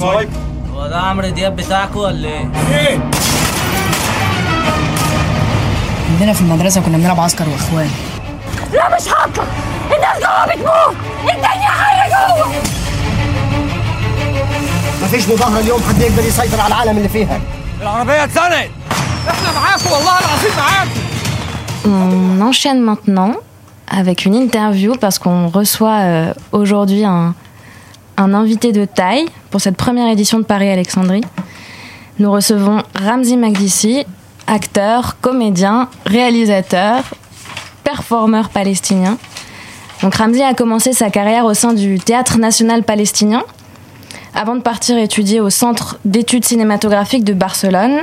[0.00, 0.30] صهيب.
[0.83, 2.99] هو ده عمرو دياب بتاعكم ولا ايه؟ ايه
[6.11, 7.89] عندنا في المدرسه كنا بنلعب عسكر واخوان
[8.73, 9.47] لا مش حقك
[9.95, 12.47] الناس جوه بتموت الدنيا حيه جوه
[15.03, 17.39] مفيش مظاهره اليوم حد يقدر يسيطر على العالم اللي فيها
[17.81, 18.69] العربيه اتزنقت
[19.29, 20.89] احنا معاكم والله العظيم معاكم
[21.85, 23.33] On enchaîne maintenant
[23.99, 27.33] avec une interview parce qu'on reçoit euh, aujourd'hui un,
[28.16, 31.24] un invité de taille pour cette première édition de Paris-Alexandrie.
[32.18, 34.04] Nous recevons Ramzi Magdissi,
[34.46, 37.02] acteur, comédien, réalisateur,
[37.82, 39.18] performeur palestinien.
[40.02, 43.42] Donc Ramzi a commencé sa carrière au sein du Théâtre national palestinien
[44.34, 48.02] avant de partir étudier au Centre d'études cinématographiques de Barcelone.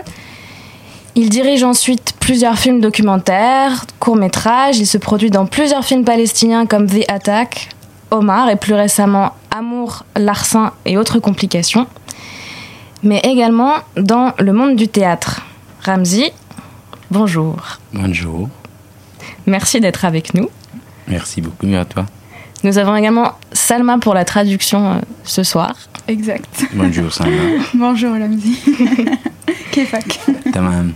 [1.15, 4.77] Il dirige ensuite plusieurs films documentaires, courts-métrages.
[4.79, 7.69] Il se produit dans plusieurs films palestiniens comme The Attack,
[8.11, 11.87] Omar et plus récemment Amour, Larcin et autres complications.
[13.03, 15.41] Mais également dans le monde du théâtre.
[15.83, 16.31] Ramzi,
[17.09, 17.55] bonjour.
[17.93, 18.49] Bonjour,
[19.47, 20.49] Merci d'être avec nous.
[21.07, 22.05] merci beaucoup à toi.
[22.63, 25.73] Nous avons également Salma pour la traduction euh, ce soir.
[26.07, 26.65] Exact.
[26.73, 27.31] Bonjour Sandra.
[27.73, 28.59] Bonjour Lamzi.
[29.71, 30.19] Kefak.
[30.53, 30.93] Tamam.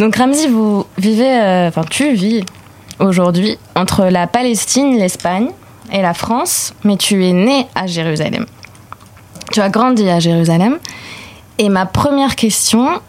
[0.00, 2.44] Donc Ramzi, vous vivez, euh, enfin tu vis
[2.99, 5.49] aujourd'hui entre la Palestine, l'Espagne
[5.91, 8.45] et la France, mais tu es né à Jérusalem.
[9.51, 10.79] Tu as grandi à Jérusalem.
[11.57, 13.01] Et ma première question,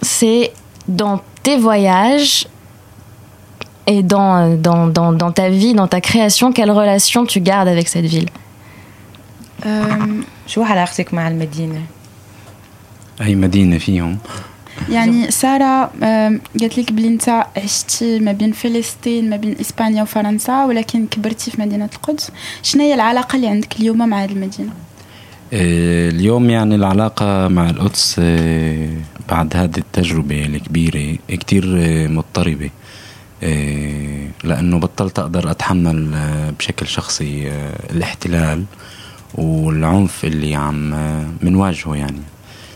[0.00, 0.52] c'est
[0.88, 2.46] dans tes voyages
[3.86, 7.88] et dans, dans, dans, dans ta vie, dans ta création, quelle relation tu gardes avec
[7.88, 8.28] cette ville
[10.46, 11.82] شو علاقتك مع المدينة؟
[13.20, 14.18] أي مدينة فيهم
[14.89, 20.65] يعني سارة آم، قالت لك بلي انت عشتي ما بين فلسطين ما بين إسبانيا وفرنسا
[20.65, 22.31] ولكن كبرتي في مدينة القدس.
[22.63, 24.69] شنو هي العلاقة اللي عندك اليوم مع هذه المدينة؟
[25.53, 28.89] آه، اليوم يعني العلاقة مع القدس آه،
[29.29, 32.69] بعد هذه التجربة الكبيرة كتير آه، مضطربة.
[34.43, 36.09] لأنه بطلت أقدر أتحمل
[36.59, 37.51] بشكل شخصي
[37.89, 38.63] الاحتلال
[39.35, 40.93] والعنف اللي عم
[41.41, 42.21] منواجهه يعني.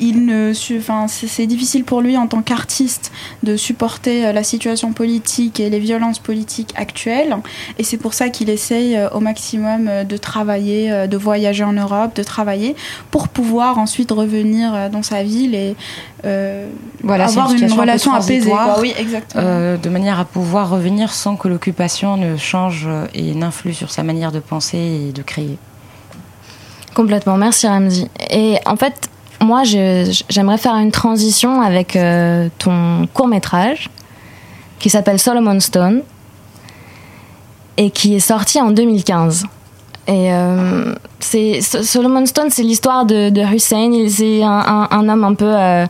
[0.00, 3.10] Il ne, su- enfin, c'est difficile pour lui en tant qu'artiste
[3.42, 7.36] de supporter euh, la situation politique et les violences politiques actuelles.
[7.78, 11.72] Et c'est pour ça qu'il essaye euh, au maximum euh, de travailler, de voyager en
[11.72, 12.76] Europe, de travailler
[13.10, 15.74] pour pouvoir ensuite revenir dans sa ville et
[16.24, 16.68] euh,
[17.02, 18.50] Voilà, avoir une, situation un relation apaisée.
[18.50, 18.76] quoi.
[18.80, 19.42] Oui, exactement.
[19.44, 24.02] euh, de manière à pouvoir revenir sans que l'occupation ne change et n'influe sur sa
[24.02, 24.78] manière de penser
[25.08, 25.58] et de créer.
[26.94, 28.08] Complètement, merci Ramzi.
[28.30, 29.08] Et en fait,
[29.40, 33.88] moi, j'aimerais faire une transition avec euh, ton court métrage
[34.78, 36.02] qui s'appelle Solomon Stone
[37.76, 39.44] et qui est sorti en 2015.
[40.08, 44.06] Et euh, Solomon Stone, c'est l'histoire de, Hussein.
[44.08, 45.86] C'est un, un- homme un peu, euh,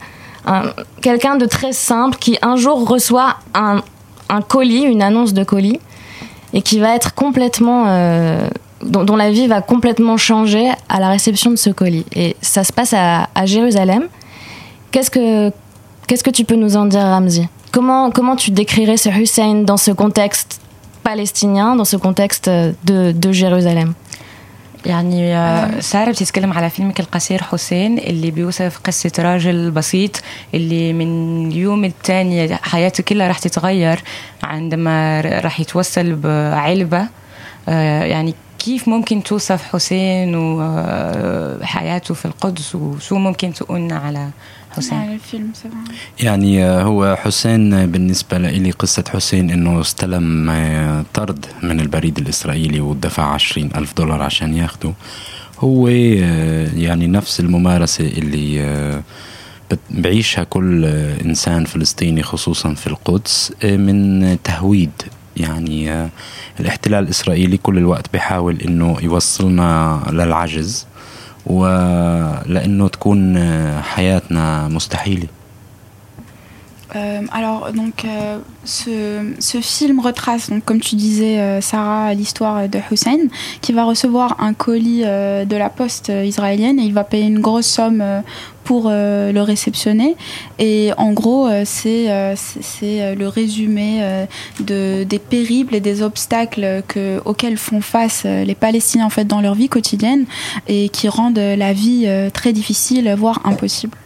[0.46, 3.80] un- quelqu'un de très simple qui un jour reçoit un,
[4.48, 5.80] colis, une annonce de colis,
[6.52, 7.84] et qui va être complètement
[8.81, 12.05] dont, dont la vie va complètement changer à la réception de ce colis.
[12.15, 14.03] Et ça se passe à, à Jérusalem.
[14.91, 15.51] Qu'est-ce que
[16.07, 19.77] qu'est-ce que tu peux nous en dire, Ramzi Comment comment tu décrirais ce Hussein dans
[19.77, 20.59] ce contexte
[21.03, 22.49] palestinien, dans ce contexte
[22.89, 23.93] de, de Jérusalem
[24.85, 30.21] يعني آه، سارة بتتكلم على فيلمك القصير حسين اللي بيوصف قصة راجل بسيط
[30.53, 33.99] اللي من اليوم التاني حياته كلها راح تتغير
[34.43, 37.07] عندما ر- راح يتوصل بعلبة
[37.69, 44.30] آه، يعني كيف ممكن توصف حسين وحياته في القدس وشو ممكن تقولنا على
[44.70, 44.98] حسين.
[46.20, 52.80] يعني آه، هو حسين بالنسبة لي قصة حسين إنه استلم آه، طرد من البريد الإسرائيلي
[52.80, 54.92] ودفع عشرين ألف دولار عشان ياخده
[55.60, 59.02] هو آه، يعني نفس الممارسة اللي آه،
[59.90, 64.90] بعيشها كل آه، إنسان فلسطيني خصوصا في القدس آه، من تهويد
[65.37, 66.09] يعني آه،
[66.59, 70.87] الاحتلال الاسرائيلي كل الوقت بيحاول انه يوصلنا للعجز
[71.45, 75.27] ولانه تكون آه، حياتنا مستحيله
[76.95, 82.69] Euh, alors, donc, euh, ce, ce film retrace, donc, comme tu disais, euh, Sarah, l'histoire
[82.69, 83.17] de Hussein,
[83.61, 87.25] qui va recevoir un colis euh, de la poste euh, israélienne et il va payer
[87.25, 88.21] une grosse somme euh,
[88.67, 90.15] pour euh, le réceptionner.
[90.59, 94.25] Et en gros, euh, c'est euh, c'est- c'est, euh, le résumé euh,
[94.69, 99.25] de, des périples et des obstacles que, auxquels font face euh, les Palestiniens en fait,
[99.25, 100.23] dans leur vie quotidienne
[100.67, 103.97] et qui rendent la vie euh, très difficile, voire impossible.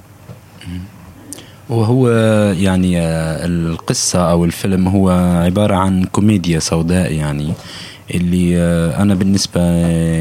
[1.70, 2.10] وهو
[2.60, 5.10] يعني آه، القصة أو الفيلم هو
[5.46, 7.54] عبارة عن كوميديا سوداء يعني
[8.15, 9.61] اللي آه، أنا بالنسبة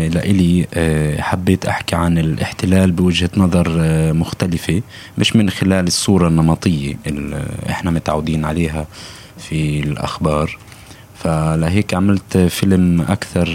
[0.07, 4.81] لإلي آه، حبيت أحكي عن الاحتلال بوجهة نظر آه، مختلفة
[5.17, 8.87] مش من خلال الصورة النمطية اللي إحنا متعودين عليها
[9.37, 10.57] في الأخبار.
[11.15, 13.47] فلهيك عملت فيلم أكثر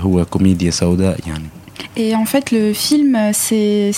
[0.00, 1.63] هو كوميديا سوداء يعني.
[1.96, 3.92] Et en fait, le film, c'est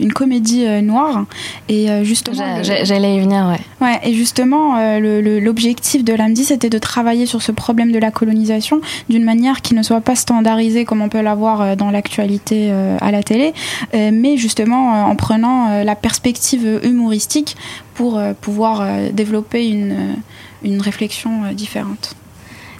[0.00, 1.24] une comédie euh, noire.
[1.68, 2.62] Et euh, justement.
[2.62, 3.86] J'allais y venir, ouais.
[3.86, 8.10] Ouais, et justement, euh, l'objectif de l'AMDI, c'était de travailler sur ce problème de la
[8.10, 12.70] colonisation d'une manière qui ne soit pas standardisée comme on peut l'avoir dans l'actualité
[13.00, 13.52] à la télé,
[13.94, 17.56] mais justement en prenant la perspective humoristique
[17.94, 20.16] pour pouvoir développer une,
[20.62, 22.16] une réflexion différente.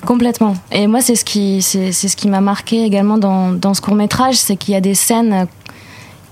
[0.04, 0.54] Complètement.
[0.70, 3.94] Et moi, c'est ce qui, c'est, ce qui m'a marqué également dans, dans ce court
[3.94, 5.44] métrage, c'est qu'il y a des scènes euh,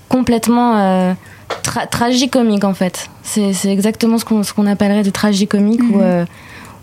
[0.09, 1.13] complètement euh,
[1.63, 3.09] tra- tragicomiques en fait.
[3.23, 6.25] C'est, exactement ce qu'on, ce qu'on appellerait des tragicomiques où, euh,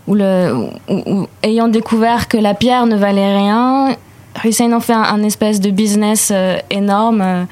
[0.07, 0.53] où le,
[0.89, 3.95] où- où- ayant découvert que la pierre ne valait rien,
[4.43, 7.47] Hussein en fait un, un espèce de business euh, énorme.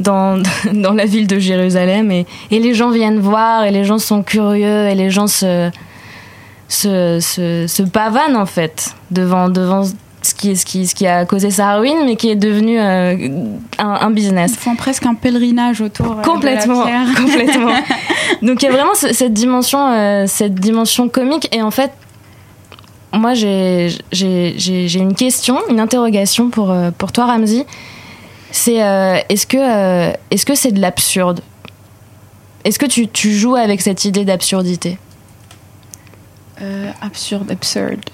[0.00, 0.40] dans,
[0.72, 4.22] dans la ville de Jérusalem et, et les gens viennent voir et les gens sont
[4.22, 5.70] curieux et les gens se,
[6.68, 9.84] se, se, se pavane en fait devant, devant
[10.22, 13.28] ce, qui, ce, qui, ce qui a causé sa ruine, mais qui est devenu euh,
[13.78, 14.52] un, un business.
[14.54, 17.14] Ils font presque un pèlerinage autour euh, Complètement, de la pierre.
[17.16, 17.72] complètement.
[18.42, 21.48] Donc il y a vraiment ce- cette dimension, euh, cette dimension comique.
[21.54, 21.90] Et en fait,
[23.12, 23.88] moi j'ai
[24.94, 27.64] une question, une interrogation pour, euh, pour toi Ramzi.
[28.50, 31.40] C'est euh, est-ce que euh, est-ce que c'est de l'absurde?
[32.64, 34.98] Est-ce que tu, tu joues avec cette idée d'absurdité?
[37.02, 38.04] ابسورد ابسورد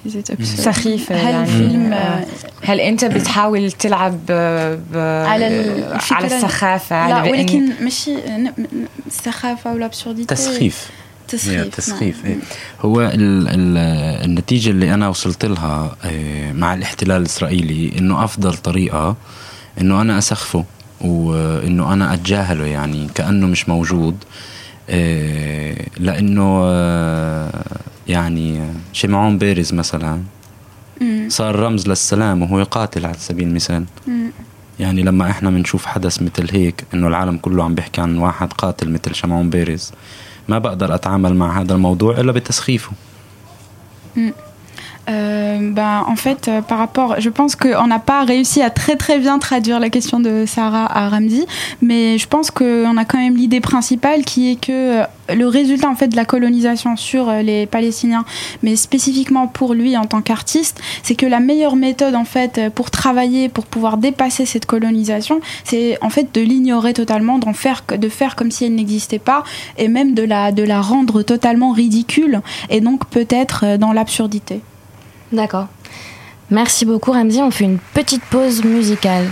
[0.43, 2.27] سخيفه يعني الفيلم آه، آه،
[2.63, 8.11] هل أنت بتحاول تلعب على آه، على السخافة؟ لا يعني ولكن مش
[9.07, 10.91] السخافة ولا ابسورديتي تسخيف
[11.29, 12.33] تسخيف تسخيف نعم.
[12.33, 12.39] إيه.
[12.81, 13.79] هو ال ال
[14.25, 19.17] النتيجة اللي أنا وصلت لها إيه، مع الاحتلال الإسرائيلي إنه أفضل طريقة
[19.81, 20.65] إنه أنا أسخفه
[21.01, 24.17] وإنه أنا أتجاهله يعني كأنه مش موجود
[24.89, 26.65] إيه، لأنه
[28.09, 28.61] يعني
[28.93, 30.23] شمعون بيرز مثلا.
[31.29, 33.85] صار رمز للسلام وهو قاتل على سبيل المثال.
[34.81, 38.91] يعني لما إحنا بنشوف حدث مثل هيك إنه العالم كله عم بيحكي عن واحد قاتل
[38.91, 39.93] مثل شمعون بيرز
[40.49, 42.93] ما بقدر أتعامل مع هذا الموضوع إلا بتسخيفه.
[45.09, 48.97] Euh, bah, en fait, euh, par rapport, je pense qu'on n'a pas réussi à très
[48.97, 51.47] très bien traduire la question de Sarah à Ramzi,
[51.81, 55.05] mais je pense qu'on a quand même l'idée principale qui est que euh,
[55.35, 58.25] le résultat en fait de la colonisation sur les Palestiniens,
[58.63, 62.91] mais spécifiquement pour lui en tant qu'artiste, c'est que la meilleure méthode en fait pour
[62.91, 68.51] travailler, pour pouvoir dépasser cette colonisation, c'est en fait de l'ignorer totalement, de faire comme
[68.51, 69.45] si elle n'existait pas,
[69.77, 72.41] et même de la rendre totalement ridicule,
[72.71, 74.63] et donc peut-être dans l'absurdité.
[75.33, 75.67] D'accord.
[76.51, 79.27] Merci beaucoup Ramzi, on fait une petite pause musicale.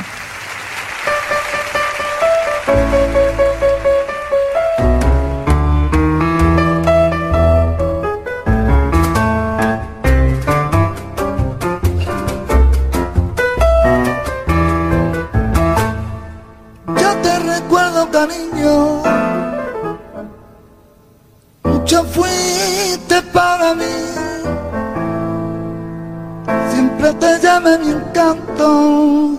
[27.07, 29.39] Siempre te llamé mi encanto.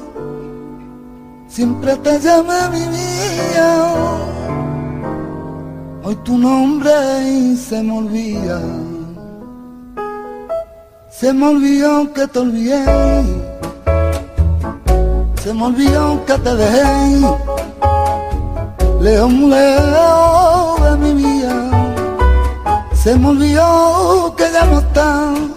[1.50, 3.70] Siempre te llamé mi vida.
[6.02, 6.94] Hoy tu nombre
[7.58, 8.62] se me olvida.
[11.10, 12.86] Se me olvidó que te olvidé.
[15.44, 16.84] Se me olvidó que te dejé
[19.02, 21.54] lejos, lejos de mi vida.
[22.94, 25.34] Se me olvidó que ya no está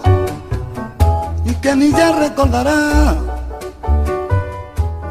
[1.62, 2.80] que ni ya recordará.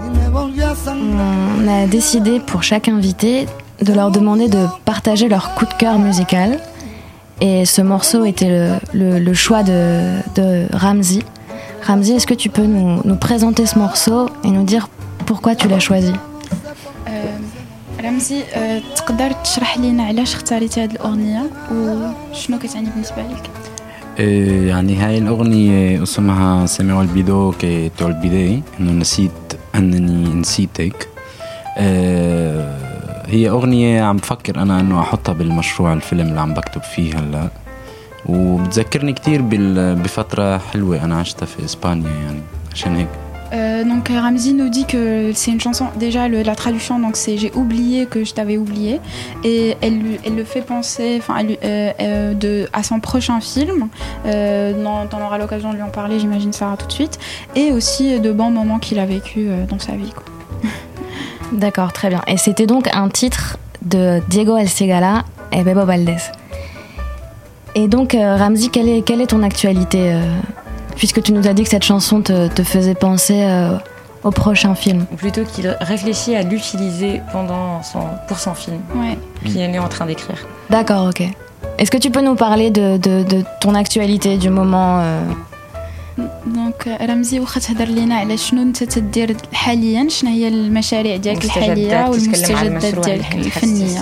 [0.05, 1.35] Y me volví a sangrar.
[1.59, 3.47] On a décidé pour chaque invité
[3.81, 6.59] de leur demander de partager leur coup de cœur musical.
[7.41, 9.81] Et ce morceau était le, le- le choix de,
[10.35, 11.21] de Ramzi.
[11.85, 14.87] Ramzi, est-ce que tu peux nous, nous présenter ce morceau et nous dire
[15.25, 16.13] pourquoi tu l'as choisi
[17.07, 23.49] آه، رمزي آه، تقدر تشرح لينا علاش اختاريتي هذه الأغنية وشنو كتعني بالنسبة لك؟
[24.20, 29.30] إيه، يعني هاي الأغنية اسمها سمعوا البيدو كي تولبيدي إنه نسيت
[29.74, 31.08] أنني نسيتك.
[31.78, 32.76] إيه،
[33.26, 37.48] هي أغنية عم بفكر أنا إنه أحطها بالمشروع الفيلم اللي عم بكتب فيه هلأ.
[38.26, 39.42] وبتذكرني كتير
[39.94, 42.40] بفترة حلوة أنا عشتها في إسبانيا يعني
[42.72, 43.08] عشان هيك.
[43.52, 45.86] Euh, donc euh, Ramzi nous dit que c'est une chanson.
[45.96, 49.00] Déjà la traduction donc c'est j'ai oublié que je t'avais oublié
[49.44, 53.88] et elle, elle le fait penser enfin euh, de à son prochain film.
[54.24, 57.18] Dont on aura l'occasion de lui en parler j'imagine Sarah tout de suite
[57.56, 60.12] et aussi de bons moments qu'il a vécu dans sa vie.
[61.52, 62.22] D'accord, très bien.
[62.26, 66.18] Et c'était donc un titre de Diego El Cigala et Bebo Valdez.
[67.74, 70.20] Et donc, Ramzi, quelle est, quelle est ton actualité
[70.95, 73.77] Puisque tu nous as dit que cette chanson te, te faisait penser euh,
[74.23, 75.05] au prochain film.
[75.13, 79.17] Ou plutôt qu'il réfléchit à l'utiliser pendant son, pour son film Ouais.
[79.45, 80.39] qu'il est en train d'écrire.
[80.69, 81.21] D'accord, ok.
[81.77, 85.21] Est-ce que tu peux nous parler de, de- de ton actualité, du moment euh,
[86.47, 92.05] دونك رمزي واخا تهضر لينا على شنو انت تدير حاليا شنو هي المشاريع ديالك الحاليه
[92.05, 93.99] المستجدات، تتكلم عن والمستجدات المشروع ديالك اللي الفنيه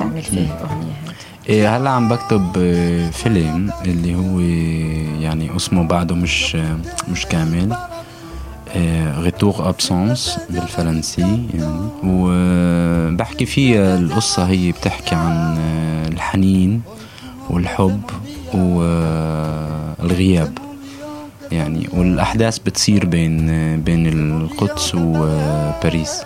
[1.50, 4.40] هلا عم بكتب آه، فيلم اللي هو
[5.22, 6.78] يعني اسمه بعده مش آه،
[7.08, 7.76] مش كامل
[9.18, 11.88] غيتور ابسونس بالفرنسي يعني.
[12.04, 16.82] وبحكي فيه القصة هي بتحكي عن آه، الحنين
[17.50, 18.00] والحب
[18.54, 19.48] والغياب
[21.52, 26.22] يعني والأحداث بتصير بين آه، بين القدس وباريس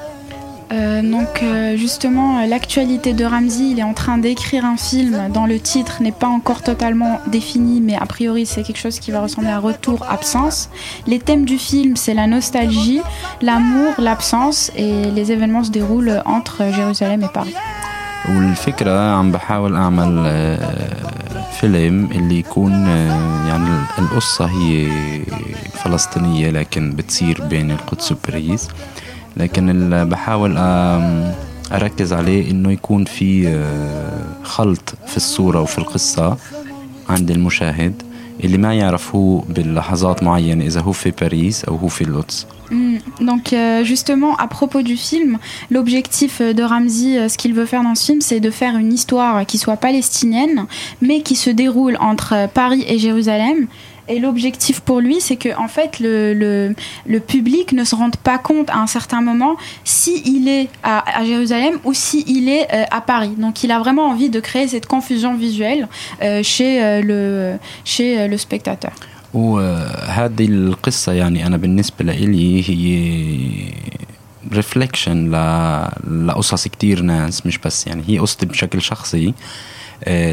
[0.71, 5.13] Euh, donc euh, justement, euh, l'actualité de Ramzi, il est en train d'écrire un film
[5.33, 9.11] dont le titre n'est pas encore totalement défini, mais a priori c'est quelque chose qui
[9.11, 10.69] va ressembler à Retour Absence.
[11.11, 13.01] Les thèmes du film, c'est la nostalgie,
[13.41, 17.55] l'amour, l'absence, et les événements se déroulent entre Jérusalem et Paris.
[18.29, 24.87] والفكرة عم بحاول أعمل آه، فيلم اللي يكون آه، يعني ال- القصة هي
[25.73, 28.67] فلسطينية لكن بتصير بين القدس وباريس
[29.37, 31.33] لكن ال- بحاول آم،
[31.71, 36.37] أركز عليه إنه يكون في آه، خلط في الصورة وفي القصة
[37.09, 38.01] عند المشاهد
[38.43, 42.97] اللي ما يعرف هو باللحظات معينة إذا هو في باريس أو هو في القدس Hmm,
[43.31, 45.31] Donc euh, justement, à propos du film,
[45.75, 48.75] l'objectif euh, de Ramsey, euh, ce qu'il veut faire dans ce film, c'est de faire
[48.83, 50.59] une histoire qui soit palestinienne,
[51.01, 53.59] mais qui se déroule entre euh, Paris et Jérusalem.
[54.09, 58.15] Et l'objectif pour lui, c'est que en fait, le, le, le public ne se rende
[58.15, 62.47] pas compte à un certain moment si il est à, à Jérusalem ou si il
[62.57, 63.33] est euh, à Paris.
[63.37, 65.83] Donc, il a vraiment envie de créer cette confusion visuelle
[66.21, 67.19] euh, chez euh, le
[67.83, 68.93] chez euh, le spectateur.
[69.33, 73.73] وهذه القصة يعني أنا بالنسبة لإلي هي
[74.53, 75.31] ريفليكشن
[76.27, 79.33] لقصص كتير ناس مش بس يعني هي قصتي بشكل شخصي آه،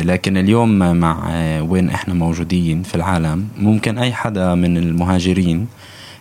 [0.01, 5.67] لكن اليوم مع آه، وين إحنا موجودين في العالم ممكن أي حدا من المهاجرين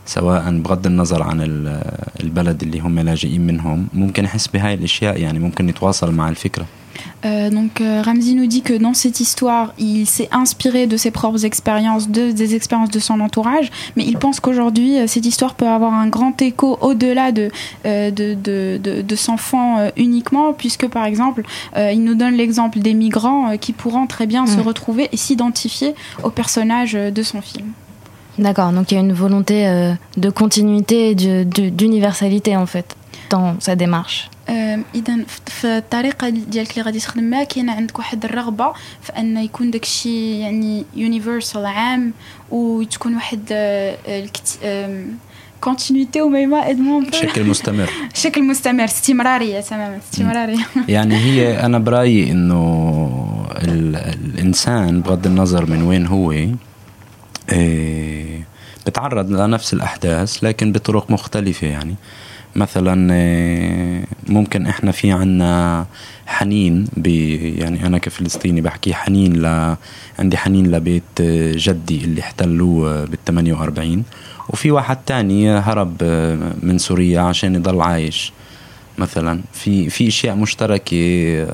[0.06, 1.82] سواء بغض النظر عن ال-
[2.20, 6.66] البلد اللي هم لاجئين منهم ممكن يحس بهاي الأشياء يعني ممكن يتواصل مع الفكرة.
[7.24, 11.10] Euh, donc euh, Ramsey nous dit que dans cette histoire, il s'est inspiré de ses
[11.10, 15.54] propres expériences, de, des expériences de son entourage, mais il pense qu'aujourd'hui, euh, cette histoire
[15.54, 17.50] peut avoir un grand écho au-delà de,
[17.86, 21.42] euh, de, de, de, de son fond euh, uniquement, puisque par exemple,
[21.76, 24.62] il nous donne l'exemple des migrants qui pourront très bien se Mm.
[24.62, 27.68] retrouver et s'identifier au personnage de son film.
[28.38, 32.96] D'accord, donc il y a une volonté de continuité d'universalité en fait
[33.30, 34.30] dans sa démarche.
[34.94, 38.72] إذا في الطريقة ديالك اللي غادي تخدم بها كاين عندك واحد الرغبة
[39.02, 42.12] في أن يكون داك الشيء يعني يونيفرسال عام
[42.50, 43.40] وتكون واحد
[45.60, 47.90] كونتينيتي وما ادمون بشكل مستمر.
[48.14, 50.66] بشكل مستمر استمرارية تماما استمرارية.
[50.88, 52.58] يعني هي أنا برأيي إنه
[53.62, 56.54] ال- الإنسان بغض النظر من وين هو إيه،
[58.86, 61.94] بتعرض لنفس الأحداث لكن بطرق مختلفة يعني.
[62.56, 65.86] مثلا إيه، ممكن إحنا في عنا
[66.26, 69.76] حنين ب يعني أنا كفلسطيني بحكي حنين ل
[70.18, 74.02] عندي حنين لبيت آه، جدي اللي احتلوه بال 48
[74.48, 78.32] وفي واحد تاني هرب آه، من سوريا عشان يضل عايش.
[78.98, 80.96] مثلا في في أشياء مشتركة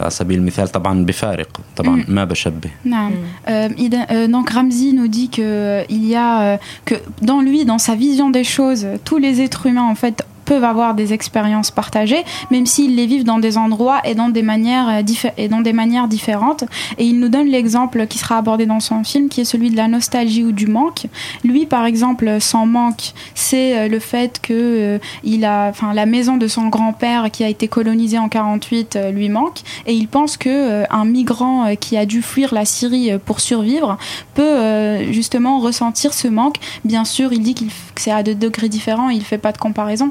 [0.00, 2.04] على سبيل المثال طبعا بفارق طبعا.
[2.08, 2.70] ما بشبه.
[2.86, 6.94] il- euh, donc Ramsey nous dit que il y a que
[7.30, 10.94] dans lui, dans sa vision des choses, tous les êtres humains en fait peuvent avoir
[10.94, 15.30] des expériences partagées, même s'ils les vivent dans des endroits et dans des manières euh,
[15.36, 16.64] et dans des manières différentes.
[16.98, 19.76] Et il nous donne l'exemple qui sera abordé dans son film, qui est celui de
[19.76, 21.06] la nostalgie ou du manque.
[21.44, 26.06] Lui, par exemple, son manque, c'est euh, le fait que euh, il a, enfin, la
[26.06, 30.08] maison de son grand-père qui a été colonisée en 48 euh, lui manque, et il
[30.08, 33.96] pense que euh, un migrant euh, qui a dû fuir la Syrie euh, pour survivre
[34.34, 36.56] peut euh, justement ressentir ce manque.
[36.84, 37.64] Bien sûr, il dit que
[37.96, 40.10] c'est à deux degrés différents, il fait pas de comparaison,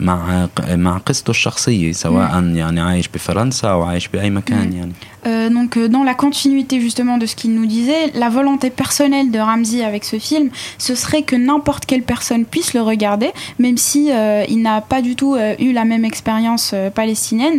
[0.00, 4.92] مع ق- مع قصته الشخصية سواء يعني عايش بفرنسا او عايش باي مكان يعني
[5.26, 9.28] Euh, donc euh, dans la continuité justement de ce qu'il nous disait, la volonté personnelle
[9.30, 10.46] de Ramsey avec ce film,
[10.86, 13.30] ce serait que n'importe quelle personne puisse le regarder,
[13.64, 17.58] même si euh, il n'a pas du tout euh, eu la même expérience euh, palestinienne,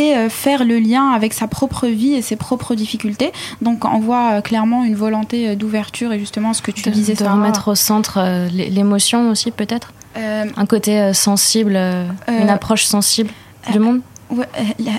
[0.00, 3.30] et euh, faire le lien avec sa propre vie et ses propres difficultés.
[3.66, 6.90] Donc on voit euh, clairement une volonté euh, d'ouverture et justement ce que tu de,
[6.90, 7.34] disais, de Sarah.
[7.36, 12.49] remettre au centre euh, l'é- l'émotion aussi peut-être Euh, Un côté euh, sensible euh, une
[12.49, 13.31] Euh, approche sensible
[13.73, 14.01] du monde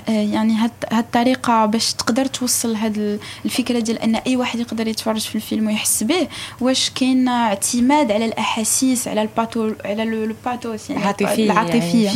[0.07, 5.21] يعني هاد الطريقة باش تقدر توصل هاد ال- الفكرة ديال أن أي واحد يقدر يتفرج
[5.21, 6.27] في الفيلم ويحس به
[6.61, 12.09] واش كاين اعتماد على الأحاسيس على الباتو على الباتوس يعني العاطفية العاطفية.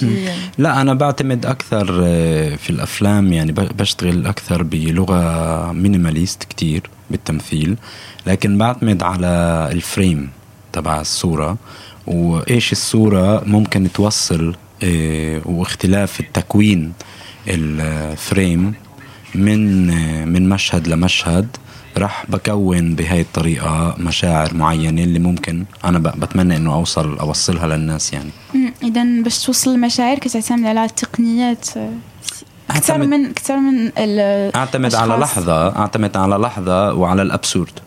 [0.58, 7.78] لا أنا بعتمد أكثر آه، في الأفلام يعني ب- بشتغل أكثر بلغة مينيماليست كتير بالتمثيل
[8.28, 10.30] لكن بعتمد على الفريم
[10.74, 11.58] تبع الصورة.
[12.08, 16.94] وإيش الصورة ممكن توصل آه، واختلاف التكوين
[17.48, 18.74] الفريم
[19.36, 21.48] من آه، من مشهد لمشهد
[21.98, 28.30] راح بكون بهاي الطريقة مشاعر معينة اللي ممكن أنا بتمنى إنه أوصل أوصلها للناس يعني.
[28.84, 31.68] إذا باش توصل المشاعر كتعتمد على التقنيات.
[32.70, 33.92] أكثر من أكثر من
[34.56, 35.14] أعتمد على.
[35.14, 37.80] لحظة أعتمد على لحظة وعلى الأبسورد.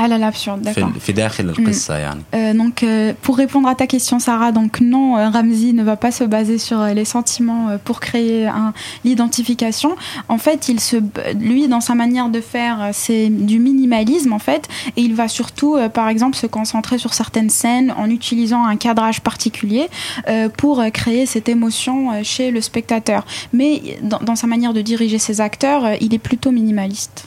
[0.00, 0.92] Ah là, l'absurde, d'accord.
[0.92, 4.80] في في داخل القصة يعني Euh, donc, euh, pour répondre à ta question, Sarah, donc
[4.80, 8.46] non, euh, Ramsey ne va pas se baser sur euh, les sentiments euh, pour créer
[8.46, 9.96] un- l'identification.
[10.28, 10.96] En fait, il se,
[11.34, 15.26] lui, dans sa manière de faire, euh, c'est du minimalisme en fait, et il va
[15.26, 19.88] surtout, euh, par exemple, se concentrer sur certaines scènes en utilisant un cadrage particulier
[20.28, 23.24] euh, pour euh, créer cette émotion euh, chez le spectateur.
[23.52, 27.26] Mais dans, dans sa manière de diriger ses acteurs, euh, il est plutôt minimaliste.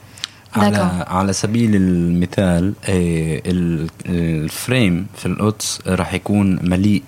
[0.65, 7.03] على على سبيل المثال آه، ال- الفريم في القدس راح يكون مليء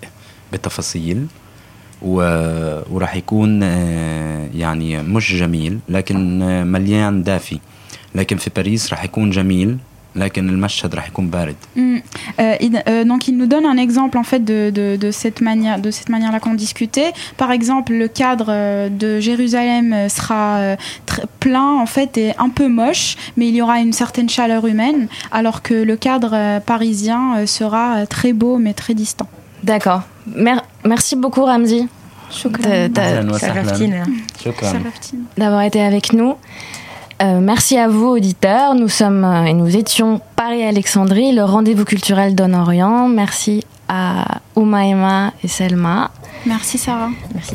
[0.53, 1.26] بتفاصيل
[2.03, 7.59] وراح يكون آه، يعني مش جميل لكن آه، مليان دافي.
[8.14, 9.76] لكن في باريس راح يكون جميل
[10.17, 11.79] لكن المشهد راح يكون بارد Mm.
[12.39, 15.41] Euh, il- euh, donc il nous donne un exemple en fait de, de, de cette
[15.49, 17.11] manière de cette manière là qu'on discutait.
[17.43, 20.75] Par exemple, le cadre euh, de Jérusalem euh, sera euh,
[21.11, 23.07] très plein en fait et un peu moche,
[23.38, 25.01] mais il y aura une certaine chaleur humaine,
[25.39, 29.27] alors que le cadre euh, parisien euh, sera euh, très beau mais très distant.
[29.71, 30.01] D'accord.
[30.47, 31.81] Mer- merci beaucoup, Ramzi.
[32.45, 34.03] De- de- أهلاً وسهلاً.
[34.43, 34.73] شكرا
[35.38, 36.34] d'avoir été avec nous.
[37.20, 38.74] Euh, merci à vous, auditeurs.
[38.74, 43.08] Nous sommes euh, et nous étions Paris-Alexandrie, le rendez-vous culturel d'On-Orient.
[43.08, 46.10] Merci à Oumaima et Selma.
[46.46, 47.10] Merci Sarah.
[47.34, 47.54] Merci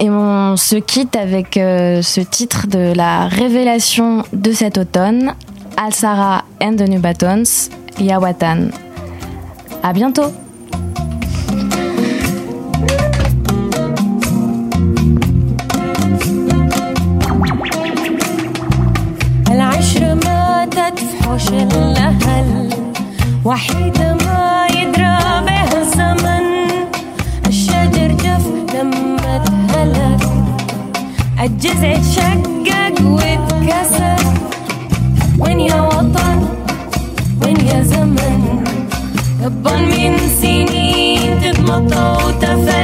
[0.00, 5.34] Et on se quitte avec euh, ce titre de la révélation de cet automne,
[5.76, 7.68] Al-Sara and the New Batons,
[7.98, 8.68] Yawatan.
[9.82, 10.32] À bientôt.
[19.88, 22.70] العشرة ماتت في حوش الأهل
[23.44, 26.46] وحيدة ما يدرى بها الزمن.
[27.46, 30.28] الشجر جف لما اتهلك
[31.40, 34.24] الجذع اتشقق واتكسر
[35.38, 36.48] وين يا وطن؟
[37.44, 38.64] وين يا زمن؟
[39.42, 42.77] غضبان من سنين تتمطى وتفلك